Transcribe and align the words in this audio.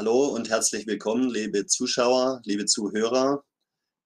Hallo 0.00 0.28
und 0.28 0.48
herzlich 0.48 0.86
willkommen, 0.86 1.28
liebe 1.28 1.66
Zuschauer, 1.66 2.40
liebe 2.46 2.64
Zuhörer, 2.64 3.44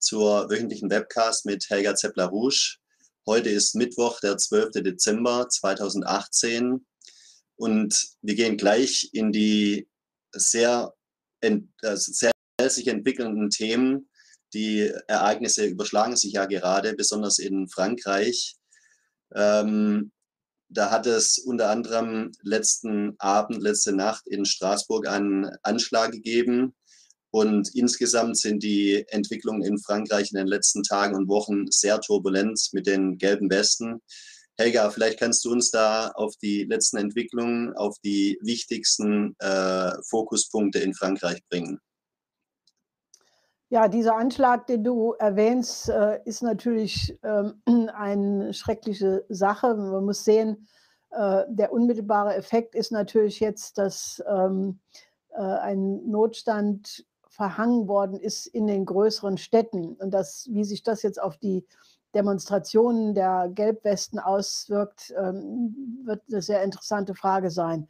zur 0.01 0.51
wöchentlichen 0.51 0.91
Webcast 0.91 1.47
mit 1.47 1.71
Helga 1.71 1.95
Zeppler-Rouge. 1.95 2.79
Heute 3.29 3.51
ist 3.51 3.77
Mittwoch, 3.77 4.19
der 4.19 4.37
12. 4.37 4.83
Dezember 4.83 5.49
2018 5.49 6.85
und 7.55 8.09
wir 8.23 8.35
gehen 8.35 8.57
gleich 8.57 9.11
in 9.13 9.31
die 9.31 9.87
sehr, 10.33 10.93
also 11.83 12.13
sehr 12.13 12.33
sich 12.69 12.89
entwickelnden 12.89 13.51
Themen. 13.51 14.11
Die 14.53 14.93
Ereignisse 15.07 15.65
überschlagen 15.65 16.17
sich 16.17 16.33
ja 16.33 16.47
gerade, 16.47 16.95
besonders 16.95 17.39
in 17.39 17.69
Frankreich. 17.69 18.57
Ähm, 19.33 20.11
da 20.75 20.91
hat 20.91 21.07
es 21.07 21.39
unter 21.39 21.71
anderem 21.71 22.33
letzten 22.43 23.15
Abend, 23.19 23.63
letzte 23.63 23.95
Nacht 23.95 24.27
in 24.27 24.45
Straßburg 24.45 25.09
einen 25.09 25.51
Anschlag 25.63 26.13
gegeben. 26.13 26.75
Und 27.31 27.75
insgesamt 27.75 28.39
sind 28.39 28.63
die 28.63 29.05
Entwicklungen 29.09 29.63
in 29.63 29.79
Frankreich 29.79 30.31
in 30.31 30.39
den 30.39 30.47
letzten 30.47 30.83
Tagen 30.83 31.17
und 31.17 31.29
Wochen 31.29 31.67
sehr 31.71 32.01
turbulent 32.01 32.69
mit 32.73 32.87
den 32.87 33.19
gelben 33.19 33.51
Westen. 33.51 34.01
Helga, 34.57 34.91
vielleicht 34.91 35.19
kannst 35.19 35.45
du 35.45 35.51
uns 35.51 35.71
da 35.71 36.09
auf 36.11 36.37
die 36.41 36.63
letzten 36.65 36.99
Entwicklungen, 36.99 37.73
auf 37.75 37.97
die 38.05 38.39
wichtigsten 38.41 39.35
äh, 39.41 39.91
Fokuspunkte 40.09 40.79
in 40.79 40.95
Frankreich 40.95 41.41
bringen. 41.49 41.81
Ja, 43.71 43.89
dieser 43.89 44.17
Anschlag, 44.17 44.67
den 44.67 44.85
du 44.85 45.13
erwähnst, 45.13 45.89
äh, 45.89 46.21
ist 46.25 46.43
natürlich 46.43 47.19
ähm, 47.23 47.63
eine 47.95 48.53
schreckliche 48.53 49.25
Sache. 49.29 49.75
Man 49.75 50.05
muss 50.05 50.25
sehen, 50.25 50.69
äh, 51.11 51.45
der 51.49 51.73
unmittelbare 51.73 52.35
Effekt 52.35 52.75
ist 52.75 52.93
natürlich 52.93 53.41
jetzt, 53.41 53.79
dass 53.79 54.23
ähm, 54.29 54.81
äh, 55.31 55.41
ein 55.41 56.09
Notstand 56.09 57.05
verhangen 57.29 57.89
worden 57.89 58.19
ist 58.19 58.47
in 58.47 58.67
den 58.67 58.85
größeren 58.85 59.39
Städten. 59.39 59.95
Und 59.95 60.13
das, 60.13 60.49
wie 60.51 60.65
sich 60.65 60.83
das 60.83 61.03
jetzt 61.03 61.21
auf 61.21 61.37
die 61.37 61.67
Demonstrationen 62.15 63.15
der 63.15 63.51
Gelbwesten 63.53 64.21
auswirkt, 64.21 65.13
ähm, 65.17 66.03
wird 66.05 66.23
eine 66.29 66.43
sehr 66.43 66.63
interessante 66.63 67.15
Frage 67.15 67.51
sein. 67.51 67.89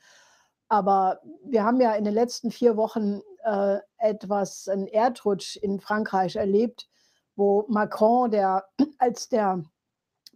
Aber 0.69 1.21
wir 1.45 1.65
haben 1.65 1.81
ja 1.81 1.93
in 1.95 2.05
den 2.05 2.15
letzten 2.15 2.51
vier 2.51 2.77
Wochen 2.77 3.21
äh, 3.45 3.79
etwas, 3.99 4.69
einen 4.69 4.87
Erdrutsch 4.87 5.57
in 5.57 5.81
Frankreich 5.81 6.37
erlebt, 6.37 6.89
wo 7.37 7.65
Macron, 7.69 8.31
der 8.31 8.65
als 8.99 9.29
der 9.29 9.63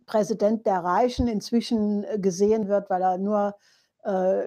Präsident 0.06 0.67
der 0.67 0.78
Reichen 0.84 1.29
inzwischen 1.29 2.05
äh, 2.05 2.19
gesehen 2.19 2.69
wird, 2.69 2.91
weil 2.91 3.03
er 3.03 3.19
nur 3.19 3.56
äh, 4.05 4.47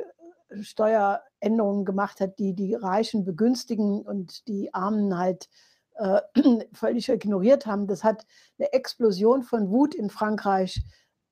Steueränderungen 0.62 1.86
gemacht 1.86 2.20
hat, 2.20 2.39
die 2.39 2.54
die 2.54 2.76
Reichen 2.76 3.23
begünstigen 3.23 4.02
und 4.02 4.48
die 4.48 4.73
Armen 4.73 5.17
halt 5.17 5.50
äh, 5.95 6.22
völlig 6.73 7.09
ignoriert 7.09 7.66
haben. 7.66 7.88
Das 7.88 8.04
hat 8.04 8.26
eine 8.59 8.73
Explosion 8.73 9.44
von 9.44 9.70
Wut 9.70 9.95
in 9.95 10.09
Frankreich 10.09 10.84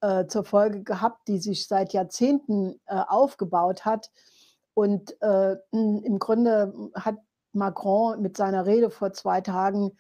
äh, 0.02 0.28
zur 0.28 0.46
Folge 0.46 0.84
gehabt, 0.84 1.28
die 1.28 1.40
sich 1.40 1.68
seit 1.68 1.94
Jahrzehnten 1.94 2.80
äh, 2.86 3.02
aufgebaut 3.08 3.86
hat. 3.86 4.12
Und 4.74 5.22
äh, 5.22 5.56
im 5.72 6.20
Grunde 6.20 6.74
hat 6.94 7.18
Macron 7.54 8.22
mit 8.22 8.38
seiner 8.38 8.66
Rede 8.66 8.90
vor 8.90 9.14
zwei 9.14 9.42
Tagen 9.42 9.92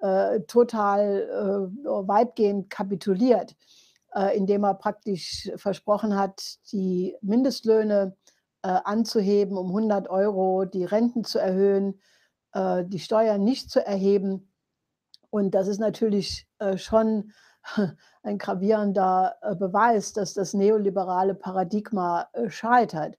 äh, 0.00 0.40
total 0.42 1.70
äh, 1.82 1.88
weitgehend 1.88 2.70
kapituliert, 2.70 3.56
äh, 4.14 4.36
indem 4.36 4.64
er 4.64 4.74
praktisch 4.74 5.50
versprochen 5.56 6.16
hat, 6.16 6.58
die 6.72 7.16
Mindestlöhne 7.20 8.16
äh, 8.62 8.68
anzuheben 8.84 9.56
um 9.56 9.68
100 9.68 10.08
Euro, 10.08 10.64
die 10.64 10.84
Renten 10.84 11.24
zu 11.24 11.38
erhöhen, 11.38 12.00
äh, 12.52 12.84
die 12.84 13.00
Steuern 13.00 13.42
nicht 13.42 13.70
zu 13.70 13.84
erheben. 13.84 14.52
Und 15.30 15.54
das 15.54 15.68
ist 15.68 15.78
natürlich 15.78 16.48
schon 16.76 17.32
ein 18.22 18.38
gravierender 18.38 19.36
Beweis, 19.58 20.14
dass 20.14 20.32
das 20.32 20.54
neoliberale 20.54 21.34
Paradigma 21.34 22.30
scheitert. 22.48 23.18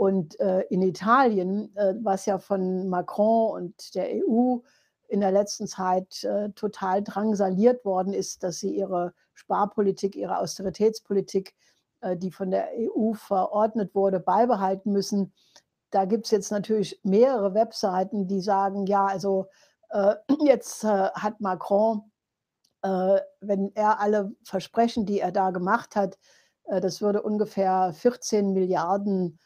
Und 0.00 0.40
äh, 0.40 0.62
in 0.70 0.80
Italien, 0.80 1.76
äh, 1.76 1.92
was 2.00 2.24
ja 2.24 2.38
von 2.38 2.88
Macron 2.88 3.52
und 3.52 3.94
der 3.94 4.08
EU 4.08 4.60
in 5.08 5.20
der 5.20 5.30
letzten 5.30 5.66
Zeit 5.66 6.24
äh, 6.24 6.48
total 6.52 7.02
drangsaliert 7.04 7.84
worden 7.84 8.14
ist, 8.14 8.42
dass 8.42 8.60
sie 8.60 8.74
ihre 8.74 9.12
Sparpolitik, 9.34 10.16
ihre 10.16 10.38
Austeritätspolitik, 10.38 11.54
äh, 12.00 12.16
die 12.16 12.30
von 12.30 12.50
der 12.50 12.70
EU 12.78 13.12
verordnet 13.12 13.94
wurde, 13.94 14.20
beibehalten 14.20 14.90
müssen. 14.90 15.34
Da 15.90 16.06
gibt 16.06 16.24
es 16.24 16.30
jetzt 16.30 16.50
natürlich 16.50 16.98
mehrere 17.02 17.52
Webseiten, 17.52 18.26
die 18.26 18.40
sagen, 18.40 18.86
ja, 18.86 19.04
also 19.04 19.48
äh, 19.90 20.14
jetzt 20.46 20.82
äh, 20.82 21.10
hat 21.10 21.42
Macron, 21.42 22.10
wenn 22.82 23.72
er 23.74 24.00
alle 24.00 24.32
Versprechen, 24.44 25.04
die 25.04 25.20
er 25.20 25.32
da 25.32 25.50
gemacht 25.50 25.96
hat, 25.96 26.16
das 26.64 27.02
würde 27.02 27.20
ungefähr 27.20 27.92
14 27.92 28.54
Milliarden 28.54 29.38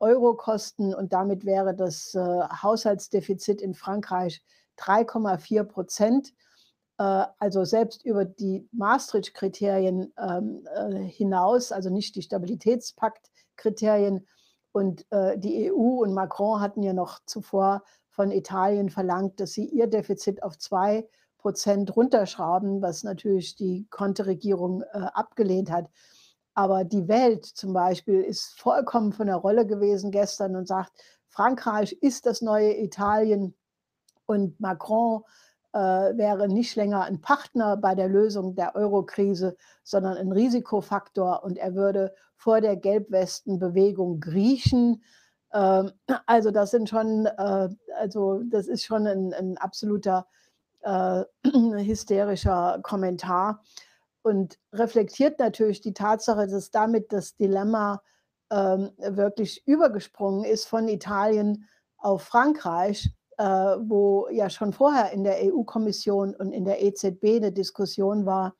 Euro 0.00 0.34
kosten 0.34 0.94
und 0.94 1.12
damit 1.12 1.44
wäre 1.44 1.74
das 1.74 2.14
äh, 2.14 2.20
Haushaltsdefizit 2.20 3.60
in 3.60 3.74
Frankreich 3.74 4.42
3,4 4.78 5.64
Prozent. 5.64 6.32
Äh, 6.98 7.24
also 7.38 7.64
selbst 7.64 8.04
über 8.04 8.24
die 8.24 8.68
Maastricht-Kriterien 8.72 10.12
ähm, 10.18 10.66
hinaus, 11.06 11.72
also 11.72 11.90
nicht 11.90 12.14
die 12.16 12.22
Stabilitätspakt-Kriterien. 12.22 14.26
Und 14.70 15.06
die 15.10 15.72
EU 15.72 16.02
und 16.02 16.12
Macron 16.12 16.60
hatten 16.60 16.82
ja 16.82 16.92
noch 16.92 17.20
zuvor 17.24 17.82
von 18.10 18.30
Italien 18.30 18.90
verlangt, 18.90 19.40
dass 19.40 19.52
sie 19.52 19.64
ihr 19.64 19.88
Defizit 19.88 20.42
auf 20.42 20.58
2 20.58 21.08
Prozent 21.38 21.96
runterschrauben, 21.96 22.80
was 22.80 23.02
natürlich 23.02 23.56
die 23.56 23.88
Konterregierung 23.90 24.84
abgelehnt 24.92 25.72
hat. 25.72 25.88
Aber 26.58 26.82
die 26.82 27.06
Welt 27.06 27.44
zum 27.46 27.72
Beispiel 27.72 28.20
ist 28.20 28.58
vollkommen 28.58 29.12
von 29.12 29.28
der 29.28 29.36
Rolle 29.36 29.64
gewesen 29.64 30.10
gestern 30.10 30.56
und 30.56 30.66
sagt, 30.66 30.90
Frankreich 31.28 31.92
ist 32.00 32.26
das 32.26 32.42
neue 32.42 32.76
Italien 32.76 33.54
und 34.26 34.58
Macron 34.58 35.22
äh, 35.72 35.78
wäre 35.78 36.48
nicht 36.48 36.74
länger 36.74 37.04
ein 37.04 37.20
Partner 37.20 37.76
bei 37.76 37.94
der 37.94 38.08
Lösung 38.08 38.56
der 38.56 38.74
Euro-Krise, 38.74 39.56
sondern 39.84 40.16
ein 40.16 40.32
Risikofaktor 40.32 41.44
und 41.44 41.58
er 41.58 41.76
würde 41.76 42.12
vor 42.34 42.60
der 42.60 42.74
Gelbwestenbewegung 42.74 44.18
griechen. 44.18 45.04
Ähm, 45.52 45.92
also 46.26 46.50
das 46.50 46.72
sind 46.72 46.88
schon, 46.88 47.26
äh, 47.26 47.68
also 48.00 48.42
das 48.50 48.66
ist 48.66 48.82
schon 48.82 49.06
ein, 49.06 49.32
ein 49.32 49.58
absoluter 49.58 50.26
äh, 50.80 51.22
hysterischer 51.44 52.80
Kommentar 52.82 53.62
und 54.22 54.58
reflektiert 54.72 55.38
natürlich 55.38 55.80
die 55.80 55.94
Tatsache, 55.94 56.46
dass 56.46 56.70
damit 56.70 57.12
das 57.12 57.36
Dilemma 57.36 58.02
ähm, 58.50 58.90
wirklich 58.98 59.66
übergesprungen 59.66 60.44
ist 60.44 60.66
von 60.66 60.88
Italien 60.88 61.68
auf 61.98 62.22
Frankreich, 62.22 63.10
äh, 63.36 63.44
wo 63.44 64.28
ja 64.30 64.50
schon 64.50 64.72
vorher 64.72 65.12
in 65.12 65.24
der 65.24 65.38
EU-Kommission 65.44 66.34
und 66.34 66.52
in 66.52 66.64
der 66.64 66.82
EZB 66.82 67.36
eine 67.36 67.52
Diskussion 67.52 68.26
war, 68.26 68.54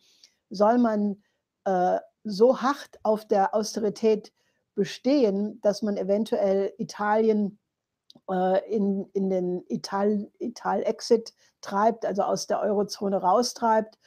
soll 0.50 0.78
man 0.78 1.22
äh, 1.64 1.98
so 2.24 2.60
hart 2.60 2.98
auf 3.02 3.26
der 3.26 3.54
Austerität 3.54 4.32
bestehen, 4.74 5.60
dass 5.62 5.82
man 5.82 5.96
eventuell 5.96 6.72
Italien 6.78 7.58
äh, 8.30 8.70
in, 8.70 9.08
in 9.12 9.30
den 9.30 9.64
Ital-Exit 9.68 11.32
treibt, 11.60 12.06
also 12.06 12.22
aus 12.22 12.46
der 12.46 12.60
Eurozone 12.60 13.16
raustreibt 13.16 13.98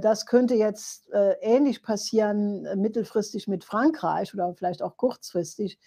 das 0.00 0.26
könnte 0.26 0.54
jetzt 0.54 1.08
äh, 1.12 1.36
ähnlich 1.40 1.80
passieren, 1.80 2.66
äh, 2.66 2.74
mittelfristig 2.74 3.46
mit 3.46 3.64
Frankreich 3.64 4.34
oder 4.34 4.52
vielleicht 4.54 4.82
auch 4.82 4.96
kurzfristig. 4.96 5.78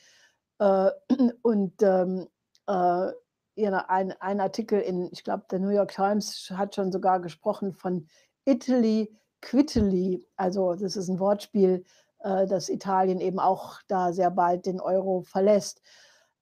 und 1.42 1.74
ähm, 1.82 2.28
ein, 2.66 4.12
ein 4.20 4.40
Artikel 4.42 4.82
in, 4.82 5.10
ich 5.14 5.24
glaube, 5.24 5.46
der 5.50 5.60
New 5.60 5.70
York 5.70 5.94
Times 5.94 6.52
hat 6.54 6.76
schon 6.76 6.92
sogar 6.92 7.22
gesprochen 7.22 7.74
von 7.74 8.08
Italy 8.44 9.10
Quittily. 9.40 10.28
Also 10.36 10.74
das 10.74 10.98
ist 10.98 11.08
ein 11.08 11.22
Wortspiel, 11.22 11.86
dass 12.22 12.68
Italien 12.68 13.22
eben 13.22 13.40
auch 13.40 13.80
da 13.88 14.12
sehr 14.12 14.32
bald 14.32 14.66
den 14.66 14.82
Euro 14.82 15.22
verlässt. 15.22 15.82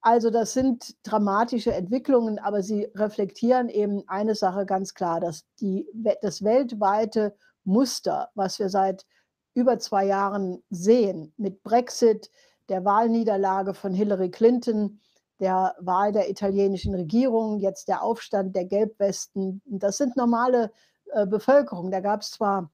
Also 0.01 0.29
das 0.29 0.53
sind 0.53 0.95
dramatische 1.03 1.73
Entwicklungen, 1.73 2.39
aber 2.39 2.63
sie 2.63 2.89
reflektieren 2.95 3.69
eben 3.69 4.03
eine 4.07 4.33
Sache 4.33 4.65
ganz 4.65 4.93
klar, 4.93 5.19
dass 5.19 5.45
die, 5.59 5.87
das 6.21 6.43
weltweite 6.43 7.35
Muster, 7.67 8.29
was 8.33 8.59
wir 8.59 8.69
seit 8.69 9.05
über 9.53 9.77
zwei 9.79 10.05
Jahren 10.05 10.63
sehen, 10.69 11.33
mit 11.37 11.63
Brexit, 11.63 12.31
der 12.69 12.85
Wahlniederlage 12.85 13.73
von 13.73 13.93
Hillary 13.93 14.29
Clinton, 14.29 14.99
der 15.39 15.75
Wahl 15.79 16.11
der 16.11 16.29
italienischen 16.29 16.95
Regierung, 16.95 17.59
jetzt 17.59 17.87
der 17.87 18.01
Aufstand 18.01 18.55
der 18.55 18.65
Gelbwesten, 18.65 19.61
das 19.65 19.97
sind 19.97 20.15
normale 20.15 20.71
äh, 21.13 21.25
Bevölkerung. 21.25 21.91
Da 21.91 21.99
gab 21.99 22.21
es 22.21 22.31
zwar 22.31 22.71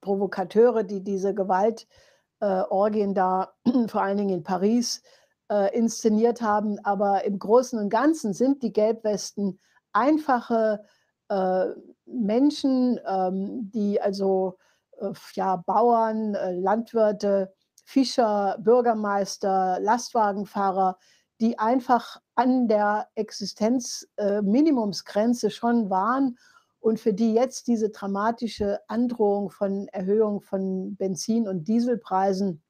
Provokateure, 0.00 0.82
die 0.82 1.02
diese 1.02 1.34
Gewaltorgien 1.34 3.10
äh, 3.10 3.14
da, 3.14 3.52
vor 3.88 4.02
allen 4.02 4.16
Dingen 4.16 4.38
in 4.38 4.42
Paris, 4.42 5.02
äh, 5.50 5.76
inszeniert 5.76 6.40
haben. 6.40 6.78
Aber 6.84 7.24
im 7.24 7.38
Großen 7.38 7.78
und 7.78 7.90
Ganzen 7.90 8.32
sind 8.32 8.62
die 8.62 8.72
Gelbwesten 8.72 9.60
einfache 9.92 10.82
äh, 11.28 11.66
Menschen, 12.12 12.98
ähm, 13.06 13.70
die 13.70 14.00
also 14.00 14.56
äh, 14.98 15.12
ja, 15.34 15.56
Bauern, 15.56 16.34
äh, 16.34 16.52
Landwirte, 16.52 17.52
Fischer, 17.84 18.56
Bürgermeister, 18.60 19.78
Lastwagenfahrer, 19.80 20.96
die 21.40 21.58
einfach 21.58 22.20
an 22.34 22.68
der 22.68 23.08
Existenzminimumsgrenze 23.14 25.46
äh, 25.48 25.50
schon 25.50 25.90
waren 25.90 26.38
und 26.80 27.00
für 27.00 27.12
die 27.12 27.34
jetzt 27.34 27.66
diese 27.66 27.90
dramatische 27.90 28.80
Androhung 28.88 29.50
von 29.50 29.88
Erhöhung 29.88 30.40
von 30.40 30.96
Benzin- 30.96 31.48
und 31.48 31.68
Dieselpreisen 31.68 32.62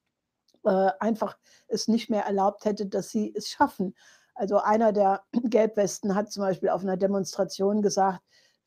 äh, 0.65 0.91
einfach 1.01 1.39
es 1.69 1.89
nicht 1.89 2.11
mehr 2.11 2.25
erlaubt 2.25 2.65
hätte, 2.65 2.87
dass 2.87 3.11
sie 3.11 3.33
es 3.35 3.49
schaffen. 3.49 3.95
Also 4.35 4.59
einer 4.59 4.93
der 4.93 5.23
Gelbwesten 5.45 6.15
hat 6.15 6.33
zum 6.33 6.43
Beispiel 6.43 6.71
auf 6.71 6.83
einer 6.83 6.97
Demonstration 6.97 7.83
gesagt, 7.83 8.21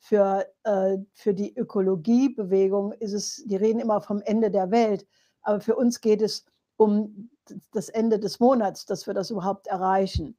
für, 0.04 0.46
äh, 0.64 0.98
für 1.14 1.34
die 1.34 1.56
Ökologiebewegung 1.56 2.92
ist 2.92 3.14
es, 3.14 3.42
die 3.46 3.56
reden 3.56 3.80
immer 3.80 4.02
vom 4.02 4.22
Ende 4.22 4.52
der 4.52 4.70
Welt, 4.70 5.08
aber 5.44 5.62
für 5.62 5.78
uns 5.78 6.02
geht 6.02 6.22
es 6.22 6.46
um 6.76 7.30
das 7.72 7.88
Ende 7.88 8.20
des 8.20 8.42
Monats, 8.42 8.86
dass 8.86 9.08
wir 9.08 9.14
das 9.14 9.30
überhaupt 9.30 9.68
erreichen. 9.68 10.38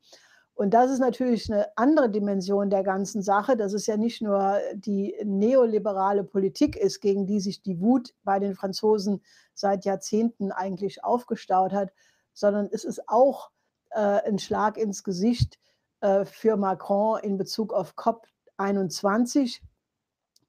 Und 0.52 0.74
das 0.74 0.90
ist 0.90 0.98
natürlich 0.98 1.50
eine 1.50 1.66
andere 1.78 2.10
Dimension 2.10 2.68
der 2.68 2.82
ganzen 2.82 3.22
Sache, 3.22 3.56
dass 3.56 3.72
es 3.72 3.86
ja 3.86 3.96
nicht 3.96 4.20
nur 4.20 4.58
die 4.74 5.16
neoliberale 5.24 6.24
Politik 6.24 6.76
ist, 6.76 7.00
gegen 7.00 7.26
die 7.26 7.40
sich 7.40 7.62
die 7.62 7.80
Wut 7.80 8.14
bei 8.22 8.38
den 8.38 8.54
Franzosen 8.54 9.22
seit 9.54 9.86
Jahrzehnten 9.86 10.52
eigentlich 10.52 11.02
aufgestaut 11.02 11.72
hat, 11.72 11.90
sondern 12.34 12.68
es 12.70 12.84
ist 12.84 13.08
auch 13.08 13.50
äh, 13.92 13.98
ein 13.98 14.38
Schlag 14.38 14.76
ins 14.76 15.04
Gesicht 15.04 15.58
äh, 16.02 16.26
für 16.26 16.58
Macron 16.58 17.18
in 17.20 17.38
Bezug 17.38 17.72
auf 17.72 17.96
COP21, 18.58 19.60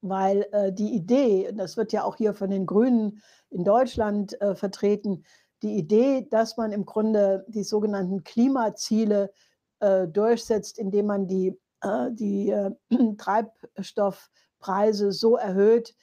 weil 0.02 0.48
äh, 0.52 0.72
die 0.72 0.94
Idee, 0.94 1.52
das 1.54 1.78
wird 1.78 1.94
ja 1.94 2.04
auch 2.04 2.16
hier 2.16 2.34
von 2.34 2.50
den 2.50 2.66
Grünen 2.66 3.22
in 3.50 3.64
Deutschland 3.64 4.40
äh, 4.42 4.56
vertreten, 4.56 5.24
die 5.62 5.78
Idee, 5.78 6.28
dass 6.30 6.58
man 6.58 6.72
im 6.72 6.86
Grunde 6.86 7.46
die 7.48 7.64
sogenannten 7.64 8.24
Klimaziele 8.24 9.32
äh, 9.80 10.08
durchsetzt, 10.08 10.78
indem 10.78 11.08
man 11.08 11.28
die, 11.28 11.60
äh, 11.82 12.12
die 12.12 12.50
äh, 12.50 12.72
Treibstoffpreise 13.18 15.12
so 15.12 15.38
erhöht, 15.38 15.96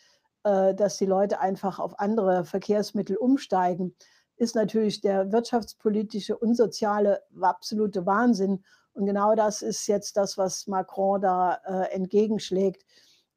äh, 0.44 0.74
dass 0.74 0.96
die 0.96 1.06
Leute 1.06 1.40
einfach 1.40 1.78
auf 1.78 2.00
andere 2.00 2.44
Verkehrsmittel 2.44 3.16
umsteigen, 3.16 3.94
ist 4.42 4.56
natürlich 4.56 5.00
der 5.00 5.30
wirtschaftspolitische 5.30 6.36
und 6.36 6.56
soziale 6.56 7.22
absolute 7.40 8.06
Wahnsinn. 8.06 8.64
Und 8.92 9.06
genau 9.06 9.36
das 9.36 9.62
ist 9.62 9.86
jetzt 9.86 10.16
das, 10.16 10.36
was 10.36 10.66
Macron 10.66 11.20
da 11.20 11.60
äh, 11.64 11.94
entgegenschlägt. 11.94 12.84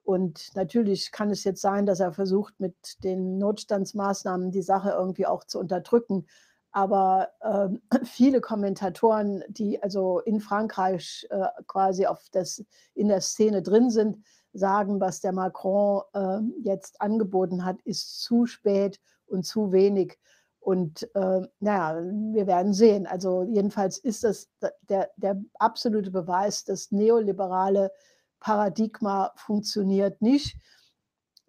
Und 0.04 0.50
natürlich 0.56 1.12
kann 1.12 1.30
es 1.30 1.44
jetzt 1.44 1.62
sein, 1.62 1.86
dass 1.86 2.00
er 2.00 2.12
versucht, 2.12 2.60
mit 2.60 3.04
den 3.04 3.38
Notstandsmaßnahmen 3.38 4.52
die 4.52 4.64
Sache 4.64 4.90
irgendwie 4.90 5.28
auch 5.28 5.44
zu 5.44 5.60
unterdrücken. 5.60 6.26
Aber 6.72 7.30
äh, 7.42 7.70
viele 8.04 8.42
Kommentatoren, 8.42 9.44
die 9.48 9.82
also 9.84 10.22
in 10.22 10.40
Frankreich 10.40 11.28
äh, 11.30 11.46
quasi 11.68 12.08
auf 12.08 12.26
das, 12.32 12.66
in 12.96 13.10
der 13.10 13.22
Szene 13.22 13.62
drin 13.62 13.92
sind, 13.92 14.18
sagen, 14.54 15.00
was 15.00 15.22
der 15.22 15.34
Macron 15.34 16.02
äh, 16.14 16.40
jetzt 16.64 17.00
angeboten 17.00 17.64
hat, 17.64 17.80
ist 17.84 18.24
zu 18.24 18.48
spät 18.48 19.00
und 19.28 19.46
zu 19.46 19.72
wenig. 19.72 20.18
Und 20.66 21.04
äh, 21.14 21.48
naja, 21.60 22.02
wir 22.34 22.48
werden 22.48 22.74
sehen. 22.74 23.06
Also 23.06 23.44
jedenfalls 23.44 24.00
ist 24.00 24.24
das 24.24 24.50
der, 24.90 25.12
der 25.16 25.40
absolute 25.60 26.10
Beweis, 26.10 26.64
dass 26.64 26.92
neoliberale 26.92 27.92
Paradigma 28.40 29.32
funktioniert 29.36 30.24
nicht. 30.24 30.58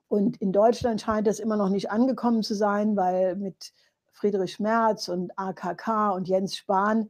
Und 0.06 0.36
in 0.42 0.52
Deutschland 0.52 1.00
scheint 1.00 1.26
es 1.28 1.40
immer 1.40 1.56
noch 1.56 1.70
nicht 1.70 1.90
angekommen 1.90 2.42
zu 2.42 2.54
sein, 2.54 2.94
weil 2.94 3.36
mit 3.36 3.72
Friedrich 4.12 4.60
Merz 4.60 5.08
und 5.08 5.32
AKK 5.38 6.10
und 6.10 6.28
Jens 6.28 6.54
Spahn, 6.54 7.08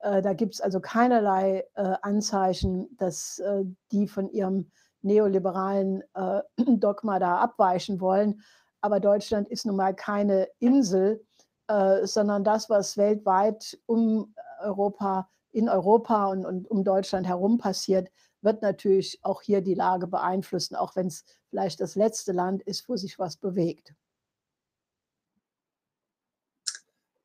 äh, 0.00 0.22
da 0.22 0.32
gibt 0.32 0.54
es 0.54 0.60
also 0.60 0.80
keinerlei 0.80 1.64
äh, 1.76 1.94
Anzeichen, 2.02 2.88
dass 2.96 3.38
äh, 3.38 3.62
die 3.92 4.08
von 4.08 4.28
ihrem 4.28 4.72
neoliberalen 5.02 6.02
äh, 6.14 6.42
Dogma 6.66 7.20
da 7.20 7.38
abweichen 7.38 8.00
wollen. 8.00 8.42
Aber 8.80 8.98
Deutschland 8.98 9.48
ist 9.48 9.66
nun 9.66 9.76
mal 9.76 9.94
keine 9.94 10.48
Insel, 10.58 11.24
äh, 11.68 12.06
sondern 12.06 12.44
das, 12.44 12.68
was 12.68 12.96
weltweit 12.96 13.78
um 13.86 14.34
Europa, 14.60 15.30
in 15.52 15.68
Europa 15.68 16.26
und, 16.26 16.44
und 16.44 16.70
um 16.70 16.84
Deutschland 16.84 17.26
herum 17.26 17.58
passiert, 17.58 18.10
wird 18.42 18.62
natürlich 18.62 19.18
auch 19.22 19.42
hier 19.42 19.62
die 19.62 19.74
Lage 19.74 20.06
beeinflussen, 20.06 20.76
auch 20.76 20.94
wenn 20.96 21.06
es 21.06 21.24
vielleicht 21.48 21.80
das 21.80 21.94
letzte 21.94 22.32
Land 22.32 22.62
ist, 22.62 22.88
wo 22.88 22.96
sich 22.96 23.18
was 23.18 23.36
bewegt. 23.36 23.94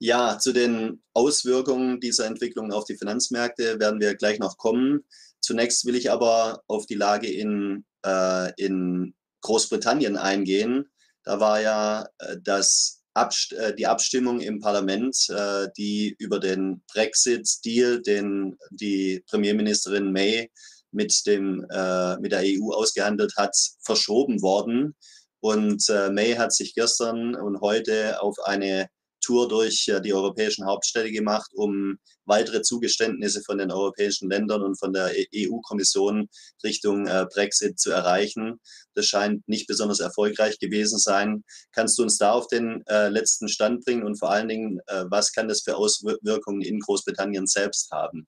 Ja, 0.02 0.40
zu 0.40 0.54
den 0.54 1.04
Auswirkungen 1.14 2.00
dieser 2.00 2.26
Entwicklung 2.26 2.72
auf 2.72 2.86
die 2.86 2.96
Finanzmärkte 2.96 3.80
werden 3.82 4.00
wir 4.00 4.16
gleich 4.16 4.40
noch 4.40 4.58
kommen. 4.58 5.04
Zunächst 5.42 5.86
will 5.86 5.96
ich 5.96 6.10
aber 6.10 6.64
auf 6.68 6.86
die 6.86 6.96
Lage 6.96 7.30
in, 7.30 7.86
äh, 8.06 8.54
in 8.56 9.14
Großbritannien 9.42 10.16
eingehen. 10.16 10.90
Da 11.24 11.42
war 11.42 11.60
ja 11.60 12.08
äh, 12.20 12.38
das 12.42 12.99
Abst 13.14 13.54
äh, 13.54 13.76
die 13.76 13.88
Abstimmung 13.88 14.40
im 14.40 14.60
Parlament, 14.60 15.16
äh, 15.30 15.68
die 15.78 16.16
über 16.20 16.40
den 16.40 16.84
Brexit-Deal, 16.94 18.02
den 18.02 18.58
die 18.72 19.24
Premierministerin 19.30 20.12
May 20.12 20.50
mit, 20.92 21.26
dem, 21.26 21.66
äh, 21.72 22.18
mit 22.18 22.32
der 22.32 22.44
EU 22.44 22.72
ausgehandelt 22.72 23.34
hat, 23.38 23.56
verschoben 23.82 24.42
worden. 24.42 24.96
Und 25.42 25.88
May 26.12 26.36
hat 26.36 26.52
sich 26.52 26.76
gestern 26.76 27.34
und 27.34 27.62
heute 27.62 28.22
auf 28.22 28.36
eine 28.44 28.90
Tour 29.22 29.48
durch 29.48 29.88
äh, 29.88 30.02
die 30.02 30.14
europäischen 30.14 30.66
Hauptstädte 30.66 31.12
gemacht, 31.12 31.52
um 31.54 31.98
weitere 32.26 32.62
Zugeständnisse 32.62 33.42
von 33.42 33.58
den 33.58 33.72
europäischen 33.72 34.30
Ländern 34.30 34.62
und 34.64 34.80
von 34.80 34.94
der 34.94 35.12
EU-Kommission 35.36 36.30
Richtung 36.64 37.08
äh, 37.08 37.26
Brexit 37.34 37.80
zu 37.80 37.92
erreichen. 37.92 38.60
Das 38.94 39.06
scheint 39.06 39.48
nicht 39.48 39.68
besonders 39.68 40.00
erfolgreich 40.00 40.60
gewesen 40.60 40.98
sein. 41.00 41.44
Kannst 41.72 41.98
du 41.98 42.04
uns 42.04 42.18
da 42.18 42.32
auf 42.32 42.48
den 42.48 42.84
äh, 42.88 43.10
letzten 43.10 43.48
Stand 43.48 43.86
bringen 43.86 44.04
und 44.04 44.18
vor 44.18 44.30
allen 44.32 44.48
Dingen, 44.48 44.80
was 45.10 45.32
kann 45.32 45.48
das 45.48 45.62
für 45.62 45.76
Auswirkungen 45.76 46.62
in 46.62 46.80
Großbritannien 46.80 47.48
selbst 47.48 47.92
haben? 47.92 48.28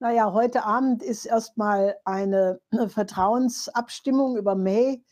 Naja, 0.00 0.32
heute 0.32 0.64
Abend 0.64 1.02
ist 1.02 1.24
erstmal 1.24 1.96
eine 2.04 2.60
Vertrauensabstimmung 2.88 4.36
über 4.36 4.54
May. 4.54 5.02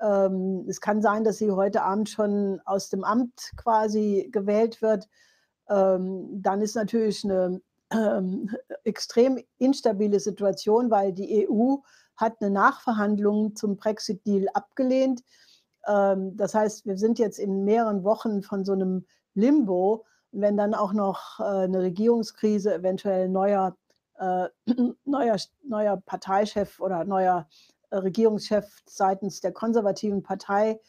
Ähm, 0.00 0.64
es 0.68 0.80
kann 0.80 1.02
sein, 1.02 1.24
dass 1.24 1.38
sie 1.38 1.50
heute 1.50 1.82
Abend 1.82 2.08
schon 2.08 2.60
aus 2.64 2.88
dem 2.88 3.04
Amt 3.04 3.52
quasi 3.56 4.28
gewählt 4.32 4.82
wird. 4.82 5.08
Ähm, 5.68 6.28
dann 6.42 6.62
ist 6.62 6.74
natürlich 6.74 7.24
eine 7.24 7.60
ähm, 7.92 8.50
extrem 8.84 9.38
instabile 9.58 10.20
Situation, 10.20 10.90
weil 10.90 11.12
die 11.12 11.48
EU 11.48 11.76
hat 12.16 12.36
eine 12.40 12.50
Nachverhandlung 12.50 13.56
zum 13.56 13.76
Brexit-Deal 13.76 14.48
abgelehnt. 14.54 15.22
Ähm, 15.86 16.36
das 16.36 16.54
heißt, 16.54 16.86
wir 16.86 16.96
sind 16.96 17.18
jetzt 17.18 17.38
in 17.38 17.64
mehreren 17.64 18.04
Wochen 18.04 18.42
von 18.42 18.64
so 18.64 18.72
einem 18.72 19.06
Limbo. 19.34 20.04
wenn 20.32 20.56
dann 20.56 20.74
auch 20.74 20.92
noch 20.92 21.40
äh, 21.40 21.64
eine 21.64 21.80
Regierungskrise, 21.80 22.74
eventuell 22.74 23.28
neuer 23.28 23.76
äh, 24.20 24.48
neuer, 25.04 25.36
neuer 25.64 25.96
Parteichef 26.06 26.78
oder 26.80 27.04
neuer 27.04 27.48
Regierungschef 27.92 28.66
seitens 28.86 29.40
der 29.40 29.52
konservativen 29.52 30.22
Partei 30.22 30.80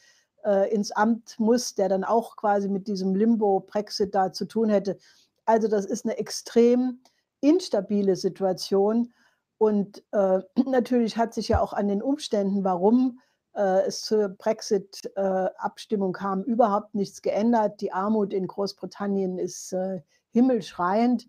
äh, 0.46 0.74
ins 0.74 0.92
Amt 0.92 1.40
muss, 1.40 1.76
der 1.76 1.90
dann 1.90 2.04
auch 2.04 2.36
quasi 2.36 2.70
mit 2.70 2.88
diesem 2.88 3.16
Limbo-Brexit 3.16 4.14
da 4.16 4.32
zu 4.32 4.46
tun 4.46 4.70
hätte. 4.70 4.98
Also 5.46 5.68
das 5.68 5.86
ist 5.86 6.06
eine 6.06 6.18
extrem 6.18 7.02
instabile 7.42 8.16
Situation. 8.16 9.14
Und 9.58 10.04
äh, 10.12 10.40
natürlich 10.66 11.18
hat 11.18 11.34
sich 11.34 11.50
ja 11.50 11.62
auch 11.62 11.74
an 11.74 11.88
den 11.88 12.02
Umständen, 12.02 12.64
warum 12.64 13.20
äh, 13.54 13.86
es 13.86 14.04
zur 14.04 14.30
Brexit-Abstimmung 14.30 16.14
kam, 16.14 16.44
überhaupt 16.44 16.96
nichts 16.96 17.22
geändert. 17.22 17.82
Die 17.82 17.92
Armut 17.92 18.34
in 18.34 18.48
Großbritannien 18.48 19.38
ist 19.38 19.74
äh, 19.74 20.02
himmelschreiend. 20.32 21.28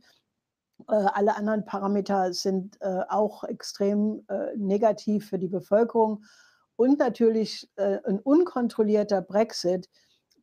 Äh, 0.89 1.07
alle 1.15 1.37
anderen 1.37 1.65
Parameter 1.65 2.33
sind 2.33 2.77
äh, 2.81 3.03
auch 3.09 3.45
extrem 3.45 4.25
äh, 4.29 4.57
negativ 4.57 5.29
für 5.29 5.39
die 5.39 5.49
Bevölkerung. 5.49 6.25
Und 6.77 6.99
natürlich 6.99 7.69
ein 7.77 8.19
unkontrollierter 8.19 9.21
Brexit 9.21 9.91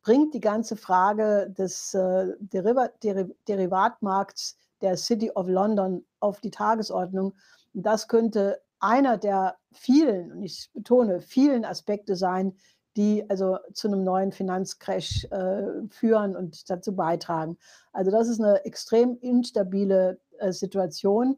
bringt 0.04 0.34
die 0.34 0.40
ganze 0.40 0.78
Frage 0.78 1.50
des 1.50 1.92
Derivatmarkts 1.92 4.56
der 4.82 4.96
City 4.96 5.32
of 5.32 5.50
London 5.50 6.06
auf 6.20 6.40
die 6.40 6.52
Tagesordnung. 6.52 7.34
das 7.74 8.08
könnte 8.08 8.62
einer 8.80 9.18
der 9.18 9.58
vielen, 9.74 10.32
und 10.32 10.44
ich 10.44 10.70
betone 10.74 11.20
vielen 11.20 11.66
Aspekte 11.66 12.16
sein, 12.16 12.56
die 12.96 13.30
also 13.30 13.58
zu 13.74 13.88
einem 13.88 14.04
neuen 14.04 14.32
Finanzcrash 14.32 15.26
äh, 15.32 15.88
führen 15.90 16.36
und 16.36 16.70
dazu 16.70 16.96
beitragen. 16.96 17.58
Also 17.94 18.12
das 18.12 18.28
ist 18.28 18.42
eine 18.42 18.66
extrem 18.66 19.18
instabile 19.20 20.20
äh, 20.40 20.52
Situation. 20.52 21.38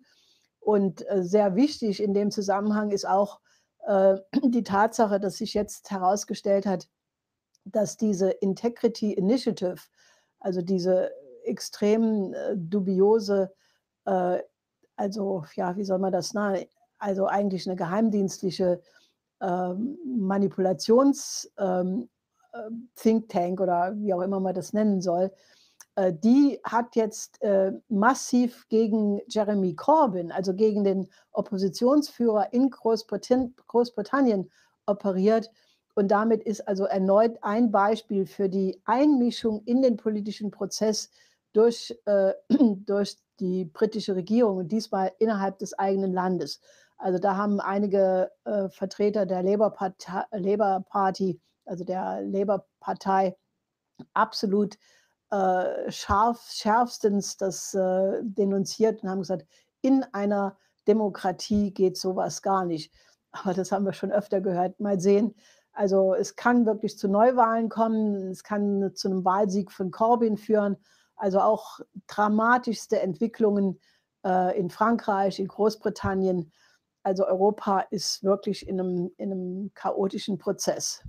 Und 0.60 1.08
äh, 1.10 1.24
sehr 1.24 1.55
wichtig 1.55 2.01
in 2.01 2.13
dem 2.13 2.31
Zusammenhang 2.31 2.91
ist 2.91 3.08
auch 3.08 3.39
äh, 3.88 4.17
die 4.43 4.63
Tatsache, 4.63 5.20
dass 5.20 5.38
sich 5.38 5.53
jetzt 5.53 5.91
herausgestellt 5.91 6.65
hat, 6.65 6.88
dass 7.65 7.98
diese 7.98 8.31
Integrity 8.31 9.13
Initiative, 9.13 9.81
also 10.39 10.62
diese 10.62 11.12
extrem 11.43 12.36
dubiose, 12.55 13.51
also 14.03 15.43
ja, 15.55 15.75
wie 15.75 15.84
soll 15.84 16.00
man 16.00 16.12
das 16.12 16.34
nennen, 16.34 16.65
also 16.98 17.27
eigentlich 17.27 17.67
eine 17.67 17.75
geheimdienstliche 17.75 18.81
ähm, 19.41 19.98
Manipulations 20.05 21.51
ähm, 21.58 22.10
äh, 22.53 22.70
Think 22.96 23.29
Tank 23.29 23.60
oder 23.60 23.93
wie 23.98 24.13
auch 24.13 24.22
immer 24.22 24.39
man 24.39 24.53
das 24.53 24.74
nennen 24.74 25.01
soll, 25.01 25.31
die 26.10 26.60
hat 26.63 26.96
jetzt 26.96 27.41
äh, 27.41 27.72
massiv 27.89 28.67
gegen 28.70 29.22
Jeremy 29.27 29.75
Corbyn, 29.75 30.31
also 30.31 30.53
gegen 30.53 30.84
den 30.84 31.08
Oppositionsführer 31.31 32.53
in 32.53 32.70
Großbritannien, 32.70 33.55
Großbritannien 33.67 34.51
operiert. 34.86 35.50
Und 35.96 36.10
damit 36.10 36.43
ist 36.43 36.67
also 36.67 36.86
erneut 36.86 37.38
ein 37.41 37.72
Beispiel 37.72 38.25
für 38.25 38.50
die 38.50 38.81
Einmischung 38.86 39.63
in 39.65 39.81
den 39.81 39.98
politischen 39.98 40.51
Prozess 40.51 41.12
durch, 41.53 41.98
äh, 42.05 42.34
durch 42.86 43.17
die 43.39 43.65
britische 43.65 44.15
Regierung 44.15 44.58
und 44.58 44.72
diesmal 44.72 45.12
innerhalb 45.20 45.60
des 45.60 45.77
eigenen 45.77 46.13
Landes. 46.13 46.62
Also 46.98 47.17
da 47.17 47.36
haben 47.36 47.60
einige 47.60 48.31
äh, 48.46 48.70
Vertreter 48.70 49.25
der 49.25 49.43
Labour, 49.43 49.72
Partei, 49.72 50.24
Labour 50.31 50.86
Party, 50.88 51.41
also 51.65 51.84
der 51.84 52.22
Labour 52.22 52.65
Partei, 52.79 53.36
absolut 54.13 54.77
äh, 55.32 55.92
scharf, 55.92 56.50
schärfstens 56.52 57.38
das 57.38 57.74
äh, 57.74 58.20
denunziert 58.22 59.02
und 59.02 59.10
haben 59.10 59.22
gesagt, 59.22 59.46
in 59.82 60.04
einer 60.12 60.58
Demokratie 60.88 61.74
geht 61.74 61.98
sowas 61.98 62.42
gar 62.42 62.66
nicht. 62.66 62.94
Aber 63.32 63.54
das 63.54 63.72
haben 63.72 63.86
wir 63.86 63.94
schon 63.94 64.12
öfter 64.12 64.42
gehört. 64.42 64.80
Mal 64.80 65.00
sehen. 65.00 65.34
Also 65.74 66.14
es 66.14 66.36
kann 66.36 66.66
wirklich 66.66 66.98
zu 66.98 67.08
Neuwahlen 67.08 67.70
kommen, 67.70 68.30
es 68.30 68.44
kann 68.44 68.92
zu 68.94 69.08
einem 69.08 69.24
Wahlsieg 69.24 69.72
von 69.72 69.90
Corbyn 69.90 70.38
führen. 70.38 70.78
Also 71.16 71.40
auch 71.40 71.80
dramatischste 72.08 73.00
Entwicklungen 73.00 73.80
äh, 74.26 74.58
in 74.60 74.70
Frankreich, 74.70 75.40
in 75.40 75.48
Großbritannien. 75.48 76.52
Also 77.04 77.26
Europa 77.26 77.86
ist 77.90 78.24
wirklich 78.24 78.68
in 78.68 78.80
einem, 78.80 79.12
in 79.18 79.32
einem 79.32 79.72
chaotischen 79.74 80.38
Prozess. 80.38 81.04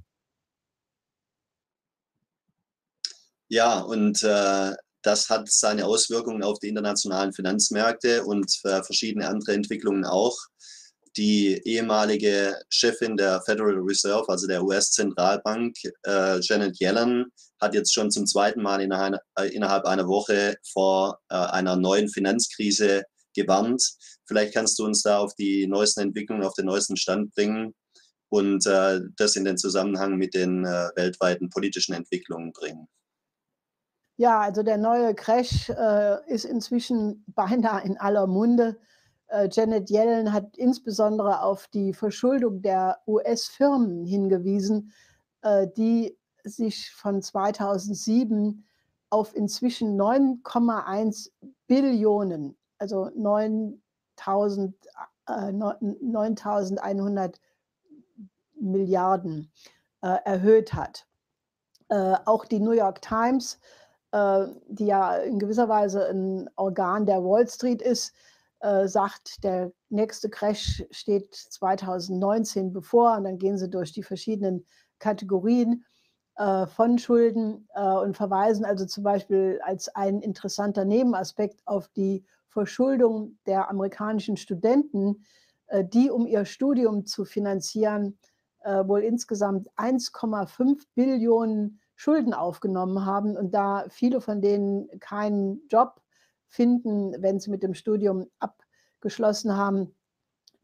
Ja, 3.53 3.81
und 3.81 4.23
äh, 4.23 4.73
das 5.03 5.29
hat 5.29 5.53
seine 5.53 5.85
Auswirkungen 5.85 6.43
auf 6.43 6.59
die 6.59 6.69
internationalen 6.69 7.35
Finanzmärkte 7.35 8.25
und 8.25 8.51
äh, 8.65 8.83
verschiedene 8.83 9.29
andere 9.29 9.53
Entwicklungen 9.53 10.07
auch. 10.07 10.39
Die 11.19 11.61
ehemalige 11.67 12.59
Chefin 12.71 13.15
der 13.19 13.43
Federal 13.43 13.75
Reserve, 13.75 14.27
also 14.31 14.47
der 14.47 14.65
US-Zentralbank, 14.65 15.75
äh, 16.07 16.41
Janet 16.41 16.81
Yellen, 16.81 17.27
hat 17.61 17.75
jetzt 17.75 17.93
schon 17.93 18.11
zum 18.11 18.27
zweiten 18.27 18.63
Mal 18.63 18.81
innerhalb, 18.81 19.21
äh, 19.39 19.49
innerhalb 19.49 19.85
einer 19.85 20.09
Woche 20.09 20.57
vor 20.73 21.19
äh, 21.29 21.35
einer 21.35 21.77
neuen 21.77 22.09
Finanzkrise 22.09 23.03
gewarnt. 23.37 23.85
Vielleicht 24.25 24.55
kannst 24.55 24.79
du 24.79 24.87
uns 24.87 25.03
da 25.03 25.19
auf 25.19 25.35
die 25.35 25.67
neuesten 25.67 26.01
Entwicklungen, 26.01 26.43
auf 26.43 26.55
den 26.55 26.65
neuesten 26.65 26.97
Stand 26.97 27.35
bringen 27.35 27.75
und 28.31 28.65
äh, 28.65 29.01
das 29.19 29.37
in 29.37 29.45
den 29.45 29.59
Zusammenhang 29.59 30.17
mit 30.17 30.33
den 30.33 30.65
weltweiten 30.65 31.51
politischen 31.51 31.93
Entwicklungen 31.93 32.55
bringen. 32.55 32.89
Ja, 34.17 34.41
also 34.41 34.63
der 34.63 34.79
neue 34.79 35.15
Crash 35.15 35.71
äh, 35.71 36.33
ist 36.33 36.45
inzwischen 36.45 37.25
beinahe 37.35 37.85
in 37.85 37.99
aller 37.99 38.27
Munde. 38.27 38.79
Äh, 39.29 39.49
Janet 39.51 39.91
Yellen 39.91 40.33
hat 40.33 40.57
insbesondere 40.57 41.43
auf 41.43 41.67
die 41.69 41.93
Verschuldung 41.93 42.63
der 42.63 42.99
US-Firmen 43.07 44.05
hingewiesen, 44.05 44.93
äh, 45.43 45.67
die 45.77 46.17
sich 46.45 46.91
von 46.91 47.23
2007 47.23 48.65
auf 49.11 49.35
inzwischen 49.35 50.01
9,1 50.01 51.31
Billionen 51.67 52.57
also 52.83 53.05
9.000, 53.17 54.75
äh, 55.29 55.53
9.100 55.53 57.37
Milliarden 58.61 59.53
äh, 60.03 60.19
erhöht 60.25 60.75
hat. 60.75 61.07
Äh, 61.89 62.17
auch 62.25 62.45
die 62.45 62.59
New 62.59 62.73
York 62.73 63.01
Times, 63.03 63.61
äh, 64.13 64.47
die 64.69 64.87
ja 64.87 65.17
in 65.17 65.39
gewisser 65.39 65.69
Weise 65.69 66.09
ein 66.09 66.49
Organ 66.57 67.07
der 67.07 67.25
Wall 67.25 67.49
Street 67.49 67.83
ist, 67.83 68.15
äh, 68.61 68.87
sagt, 68.87 69.43
der 69.45 69.73
nächste 69.89 70.31
Crash 70.31 70.85
steht 70.91 71.35
2019 71.35 72.73
bevor 72.73 73.17
und 73.17 73.25
dann 73.25 73.39
gehen 73.39 73.59
sie 73.59 73.69
durch 73.69 73.93
die 73.93 74.03
verschiedenen 74.03 74.65
Kategorien 74.99 75.85
äh, 76.37 76.67
von 76.67 76.99
Schulden 76.99 77.69
und 77.75 78.17
verweisen 78.17 78.65
also 78.65 78.87
zum 78.87 79.05
Beispiel 79.05 79.61
als 79.65 79.89
ein 79.95 80.21
interessanter 80.21 80.85
Nebenaspekt 80.85 81.61
auf 81.67 81.89
die 81.89 82.25
Verschuldung 82.53 83.39
der 83.47 83.71
amerikanischen 83.71 84.37
Studenten, 84.37 85.25
äh, 85.69 85.85
die, 85.85 86.11
um 86.11 86.27
ihr 86.27 86.45
Studium 86.45 87.07
zu 87.07 87.25
finanzieren, 87.25 88.19
äh, 88.61 88.87
wohl 88.87 89.01
insgesamt 89.01 89.69
1,5 89.77 90.85
Billionen 90.95 91.81
Schulden 92.03 92.35
aufgenommen 92.35 93.07
haben 93.07 93.37
und 93.37 93.53
da 93.53 93.85
viele 93.89 94.21
von 94.21 94.41
denen 94.41 94.89
keinen 95.01 95.67
Job 95.69 96.01
finden, 96.49 97.15
wenn 97.23 97.41
sie 97.41 97.51
mit 97.51 97.63
dem 97.63 97.75
Studium 97.75 98.27
abgeschlossen 98.39 99.57
haben, 99.57 99.95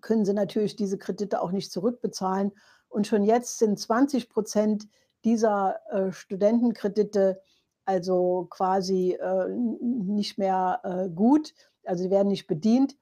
können 0.00 0.24
sie 0.24 0.34
natürlich 0.34 0.76
diese 0.76 0.98
Kredite 0.98 1.40
auch 1.40 1.50
nicht 1.50 1.72
zurückbezahlen. 1.72 2.52
Und 2.88 3.06
schon 3.06 3.22
jetzt 3.22 3.58
sind 3.58 3.78
20 3.78 4.28
Prozent 4.28 4.88
dieser 5.24 5.76
äh, 5.90 6.12
Studentenkredite 6.12 7.40
also 7.84 8.46
quasi 8.50 9.12
äh, 9.12 9.48
nicht 9.48 10.36
mehr 10.38 10.80
äh, 10.84 11.08
gut 11.08 11.54
also 11.88 12.04
sie 12.04 12.10
werden 12.10 12.28
nicht 12.28 12.46
bedient. 12.46 12.96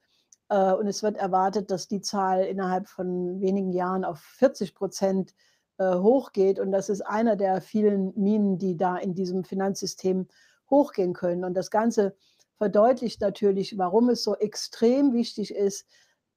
Äh, 0.49 0.73
und 0.73 0.87
es 0.87 1.03
wird 1.03 1.17
erwartet, 1.17 1.69
dass 1.69 1.87
die 1.87 2.01
Zahl 2.01 2.45
innerhalb 2.45 2.87
von 2.87 3.41
wenigen 3.41 3.71
Jahren 3.73 4.05
auf 4.05 4.19
40 4.19 4.73
Prozent 4.73 5.35
hochgeht. 5.83 6.59
Und 6.59 6.71
das 6.71 6.89
ist 6.89 7.01
einer 7.01 7.35
der 7.35 7.61
vielen 7.61 8.13
Minen, 8.15 8.57
die 8.57 8.77
da 8.77 8.97
in 8.97 9.13
diesem 9.13 9.43
Finanzsystem 9.43 10.27
hochgehen 10.69 11.13
können. 11.13 11.43
Und 11.43 11.53
das 11.53 11.71
Ganze 11.71 12.15
verdeutlicht 12.57 13.21
natürlich, 13.21 13.77
warum 13.77 14.09
es 14.09 14.23
so 14.23 14.35
extrem 14.35 15.13
wichtig 15.13 15.53
ist. 15.53 15.85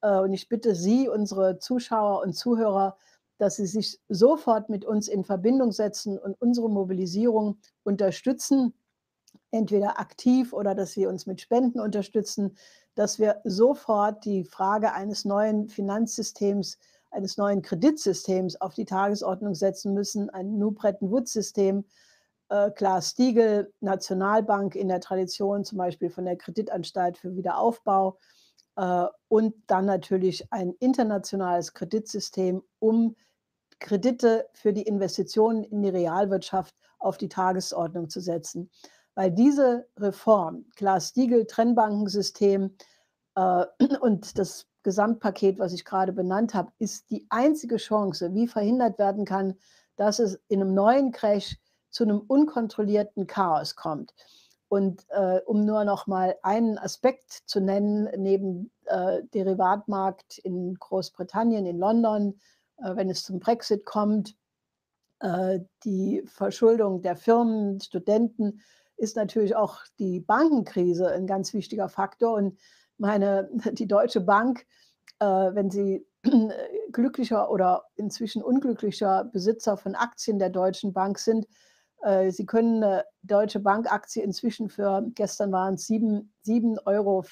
Äh, 0.01 0.19
und 0.19 0.33
ich 0.33 0.47
bitte 0.49 0.75
Sie, 0.75 1.09
unsere 1.09 1.59
Zuschauer 1.59 2.21
und 2.21 2.33
Zuhörer, 2.33 2.97
dass 3.37 3.55
Sie 3.55 3.65
sich 3.65 3.99
sofort 4.07 4.69
mit 4.69 4.85
uns 4.85 5.07
in 5.07 5.23
Verbindung 5.23 5.71
setzen 5.71 6.19
und 6.19 6.39
unsere 6.39 6.69
Mobilisierung 6.69 7.57
unterstützen 7.83 8.73
entweder 9.51 9.99
aktiv 9.99 10.53
oder 10.53 10.73
dass 10.73 10.93
sie 10.93 11.05
uns 11.05 11.25
mit 11.25 11.41
Spenden 11.41 11.79
unterstützen, 11.79 12.57
dass 12.95 13.19
wir 13.19 13.41
sofort 13.43 14.25
die 14.25 14.43
Frage 14.43 14.93
eines 14.93 15.25
neuen 15.25 15.67
Finanzsystems, 15.69 16.77
eines 17.11 17.37
neuen 17.37 17.61
Kreditsystems 17.61 18.59
auf 18.59 18.73
die 18.73 18.85
Tagesordnung 18.85 19.53
setzen 19.55 19.93
müssen, 19.93 20.29
ein 20.29 20.57
New 20.57 20.71
Bretton 20.71 21.11
Woods-System. 21.11 21.85
Äh, 22.49 22.71
Glass-Steagall, 22.71 23.71
Nationalbank 23.79 24.75
in 24.75 24.87
der 24.87 24.99
Tradition 24.99 25.63
zum 25.63 25.77
Beispiel 25.77 26.09
von 26.09 26.25
der 26.25 26.35
Kreditanstalt 26.35 27.17
für 27.17 27.35
Wiederaufbau 27.35 28.17
äh, 28.75 29.05
und 29.27 29.55
dann 29.67 29.85
natürlich 29.85 30.51
ein 30.51 30.73
internationales 30.79 31.73
Kreditsystem, 31.73 32.63
um 32.79 33.15
Kredite 33.79 34.47
für 34.53 34.73
die 34.73 34.83
Investitionen 34.83 35.63
in 35.63 35.81
die 35.81 35.89
Realwirtschaft 35.89 36.75
auf 36.99 37.17
die 37.17 37.29
Tagesordnung 37.29 38.09
zu 38.09 38.19
setzen 38.19 38.69
weil 39.15 39.31
diese 39.31 39.87
Reform, 39.97 40.65
Glass-Steagall-Trennbankensystem 40.75 42.63
äh, 42.63 42.69
und 44.01 44.37
das 44.37 44.67
Gesamtpaket, 44.83 45.59
was 45.59 45.73
ich 45.73 45.85
gerade 45.85 46.11
benannt 46.11 46.53
habe, 46.53 46.71
ist 46.79 47.09
die 47.09 47.25
einzige 47.29 47.77
Chance, 47.77 48.33
wie 48.33 48.47
verhindert 48.47 48.97
werden 48.97 49.25
kann, 49.25 49.55
dass 49.95 50.19
es 50.19 50.39
in 50.47 50.61
einem 50.61 50.73
neuen 50.73 51.11
Crash 51.11 51.57
zu 51.89 52.03
einem 52.03 52.19
unkontrollierten 52.21 53.27
Chaos 53.27 53.75
kommt. 53.75 54.13
Und 54.69 55.05
äh, 55.09 55.41
um 55.45 55.65
nur 55.65 55.83
noch 55.83 56.07
mal 56.07 56.37
einen 56.43 56.77
Aspekt 56.77 57.41
zu 57.45 57.59
nennen, 57.59 58.09
neben 58.17 58.71
äh, 58.85 59.21
Derivatmarkt 59.33 60.37
in 60.39 60.75
Großbritannien, 60.75 61.65
in 61.65 61.77
London, 61.77 62.39
äh, 62.77 62.95
wenn 62.95 63.09
es 63.09 63.23
zum 63.23 63.39
Brexit 63.39 63.85
kommt, 63.85 64.35
äh, 65.19 65.59
die 65.83 66.23
Verschuldung 66.25 67.01
der 67.01 67.17
Firmen, 67.17 67.81
Studenten, 67.81 68.61
ist 68.95 69.17
natürlich 69.17 69.55
auch 69.55 69.79
die 69.99 70.21
Bankenkrise 70.21 71.11
ein 71.11 71.27
ganz 71.27 71.53
wichtiger 71.53 71.89
Faktor. 71.89 72.35
Und 72.35 72.57
meine, 73.01 73.49
die 73.73 73.87
Deutsche 73.87 74.21
Bank 74.21 74.65
äh, 75.21 75.55
wenn 75.55 75.69
Sie 75.69 76.05
glücklicher 76.91 77.49
oder 77.49 77.85
inzwischen 77.95 78.43
unglücklicher 78.43 79.23
Besitzer 79.25 79.77
von 79.77 79.95
Aktien 79.95 80.39
der 80.39 80.49
Deutschen 80.49 80.93
Bank 80.93 81.19
sind, 81.19 81.47
äh, 82.01 82.31
Sie 82.31 82.45
können 82.45 82.83
eine 82.83 83.05
Deutsche 83.21 83.59
Bank-Aktie 83.59 84.23
inzwischen 84.23 84.69
für, 84.69 85.05
gestern 85.13 85.51
waren 85.51 85.75
es 85.75 85.87
7,24 85.87 86.79
Euro 86.85 87.23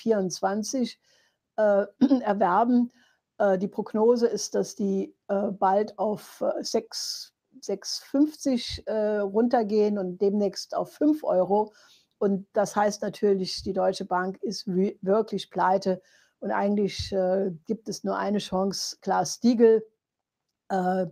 äh, 1.57 1.85
erwerben. 2.21 2.91
Äh, 3.39 3.57
die 3.57 3.67
Prognose 3.67 4.27
ist, 4.27 4.55
dass 4.55 4.75
die 4.75 5.15
äh, 5.27 5.51
bald 5.51 5.97
auf 5.97 6.43
6, 6.61 7.33
äh, 7.55 7.73
6,50 7.73 8.87
äh, 8.87 9.17
runtergehen 9.19 9.97
und 9.97 10.21
demnächst 10.21 10.75
auf 10.75 10.93
5 10.93 11.23
Euro. 11.23 11.73
Und 12.19 12.47
das 12.53 12.75
heißt 12.75 13.01
natürlich, 13.01 13.63
die 13.63 13.73
Deutsche 13.73 14.05
Bank 14.05 14.37
ist 14.43 14.67
wirklich 14.67 15.49
pleite. 15.49 16.01
Und 16.39 16.51
eigentlich 16.51 17.11
äh, 17.11 17.51
gibt 17.65 17.89
es 17.89 18.03
nur 18.03 18.17
eine 18.17 18.37
Chance. 18.39 18.97
Klaas 19.01 19.35
Stiegel, 19.35 19.83
äh, 20.69 21.07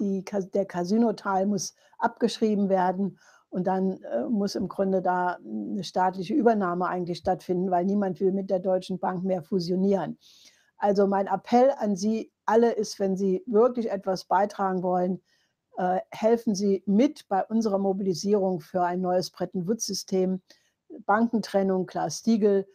der 0.00 0.66
Casino-Teil 0.66 1.46
muss 1.46 1.74
abgeschrieben 1.98 2.68
werden. 2.68 3.18
Und 3.50 3.66
dann 3.66 4.02
äh, 4.02 4.24
muss 4.24 4.56
im 4.56 4.68
Grunde 4.68 5.00
da 5.00 5.38
eine 5.44 5.82
staatliche 5.82 6.34
Übernahme 6.34 6.86
eigentlich 6.86 7.18
stattfinden, 7.18 7.70
weil 7.70 7.84
niemand 7.84 8.20
will 8.20 8.32
mit 8.32 8.50
der 8.50 8.58
Deutschen 8.58 8.98
Bank 8.98 9.24
mehr 9.24 9.42
fusionieren. 9.42 10.18
Also 10.76 11.06
mein 11.06 11.26
Appell 11.26 11.72
an 11.78 11.96
Sie 11.96 12.30
alle 12.44 12.72
ist, 12.72 13.00
wenn 13.00 13.16
Sie 13.16 13.42
wirklich 13.46 13.90
etwas 13.90 14.24
beitragen 14.24 14.82
wollen, 14.82 15.22
äh, 15.78 16.00
helfen 16.10 16.56
Sie 16.56 16.82
mit 16.86 17.28
bei 17.28 17.44
unserer 17.44 17.78
Mobilisierung 17.78 18.60
für 18.60 18.82
ein 18.82 19.00
neues 19.00 19.30
Bretton 19.30 19.68
Woods-System, 19.68 20.42
Bankentrennung, 21.06 21.86
Klaas 21.86 22.18
Stiegel. 22.18 22.66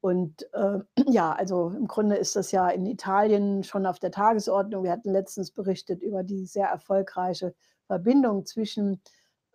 Und 0.00 0.46
äh, 0.52 0.78
ja, 1.08 1.32
also 1.32 1.70
im 1.70 1.88
Grunde 1.88 2.14
ist 2.16 2.36
das 2.36 2.52
ja 2.52 2.68
in 2.68 2.86
Italien 2.86 3.64
schon 3.64 3.84
auf 3.84 3.98
der 3.98 4.12
Tagesordnung. 4.12 4.84
Wir 4.84 4.92
hatten 4.92 5.10
letztens 5.10 5.50
berichtet 5.50 6.02
über 6.02 6.22
die 6.22 6.46
sehr 6.46 6.68
erfolgreiche 6.68 7.52
Verbindung 7.88 8.46
zwischen 8.46 9.02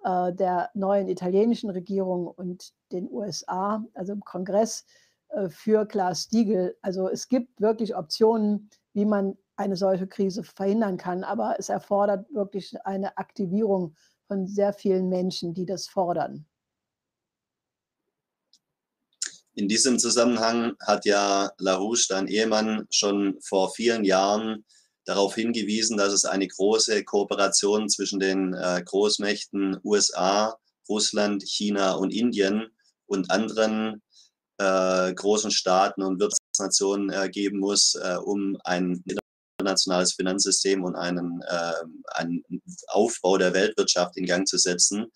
äh, 0.04 0.34
der 0.34 0.70
neuen 0.74 1.08
italienischen 1.08 1.70
Regierung 1.70 2.28
und 2.28 2.74
den 2.92 3.10
USA, 3.10 3.86
also 3.94 4.12
im 4.12 4.22
Kongress 4.22 4.86
äh, 5.30 5.48
für 5.48 5.86
Klaas 5.86 6.28
Diegel. 6.28 6.78
Also 6.82 7.08
es 7.08 7.30
gibt 7.30 7.62
wirklich 7.62 7.96
Optionen, 7.96 8.70
wie 8.92 9.06
man 9.06 9.38
eine 9.58 9.76
solche 9.76 10.08
Krise 10.08 10.44
verhindern 10.44 10.98
kann, 10.98 11.24
aber 11.24 11.56
es 11.60 11.70
erfordert 11.70 12.32
wirklich 12.34 12.76
eine 12.86 13.18
Aktivierung 13.18 13.96
von 14.28 14.48
sehr 14.48 14.74
vielen 14.74 15.10
Menschen, 15.10 15.54
die 15.54 15.66
das 15.66 15.88
fordern. 15.88 16.46
In 19.56 19.68
diesem 19.68 19.98
Zusammenhang 19.98 20.76
hat 20.86 21.06
ja 21.06 21.52
LaRouche, 21.58 22.06
dein 22.10 22.28
Ehemann, 22.28 22.86
schon 22.92 23.40
vor 23.42 23.72
vielen 23.74 24.04
Jahren 24.04 24.64
darauf 25.06 25.34
hingewiesen, 25.34 25.98
dass 25.98 26.14
es 26.14 26.26
eine 26.26 26.48
große 26.48 27.04
Kooperation 27.04 27.90
zwischen 27.90 28.20
den 28.20 28.54
äh, 28.54 28.84
Großmächten 28.86 29.80
USA, 29.84 30.56
Russland, 30.88 31.42
China 31.44 31.94
und 31.94 32.14
Indien 32.14 32.68
und 33.08 33.32
anderen 33.32 34.04
äh, 34.58 35.14
großen 35.14 35.50
Staaten 35.50 36.04
und 36.04 36.20
Wirtschaftsnationen 36.20 37.10
äh, 37.10 37.30
geben 37.30 37.60
muss, 37.60 37.96
äh, 37.96 38.18
um 38.24 38.58
ein 38.64 39.04
internationales 39.68 40.14
Finanzsystem 40.14 40.84
und 40.84 40.96
einen, 40.96 41.42
äh, 41.48 41.74
einen 42.16 42.44
Aufbau 42.88 43.38
der 43.38 43.54
Weltwirtschaft 43.54 44.18
in 44.18 44.26
Gang 44.26 44.48
zu 44.48 44.58
setzen. 44.58 45.08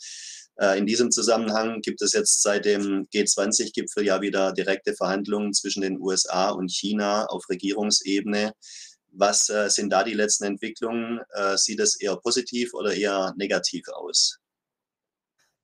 Äh, 0.57 0.77
in 0.77 0.85
diesem 0.85 1.11
Zusammenhang 1.11 1.81
gibt 1.81 2.01
es 2.01 2.13
jetzt 2.13 2.41
seit 2.41 2.65
dem 2.65 3.07
G20-Gipfel 3.13 4.05
ja 4.05 4.21
wieder 4.21 4.51
direkte 4.51 4.93
Verhandlungen 4.93 5.53
zwischen 5.53 5.81
den 5.81 5.99
USA 5.99 6.49
und 6.49 6.69
China 6.69 7.25
auf 7.27 7.49
Regierungsebene 7.49 8.53
was 9.13 9.49
äh, 9.49 9.69
sind 9.69 9.91
da 9.91 10.05
die 10.05 10.13
letzten 10.13 10.45
Entwicklungen? 10.45 11.19
Äh, 11.33 11.57
sieht 11.57 11.81
es 11.81 11.99
eher 11.99 12.15
positiv 12.15 12.73
oder 12.73 12.93
eher 12.93 13.33
negativ 13.35 13.85
aus? 13.89 14.39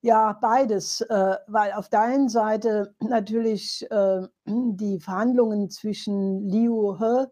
Ja, 0.01 0.33
beides, 0.33 1.01
äh, 1.01 1.35
weil 1.47 1.73
auf 1.73 1.89
der 1.89 2.01
einen 2.01 2.29
Seite 2.29 2.93
natürlich 2.99 3.85
äh, 3.89 4.27
die 4.45 4.99
Verhandlungen 4.99 5.69
zwischen 5.69 6.47
Liu 6.49 6.97
He, 6.99 7.25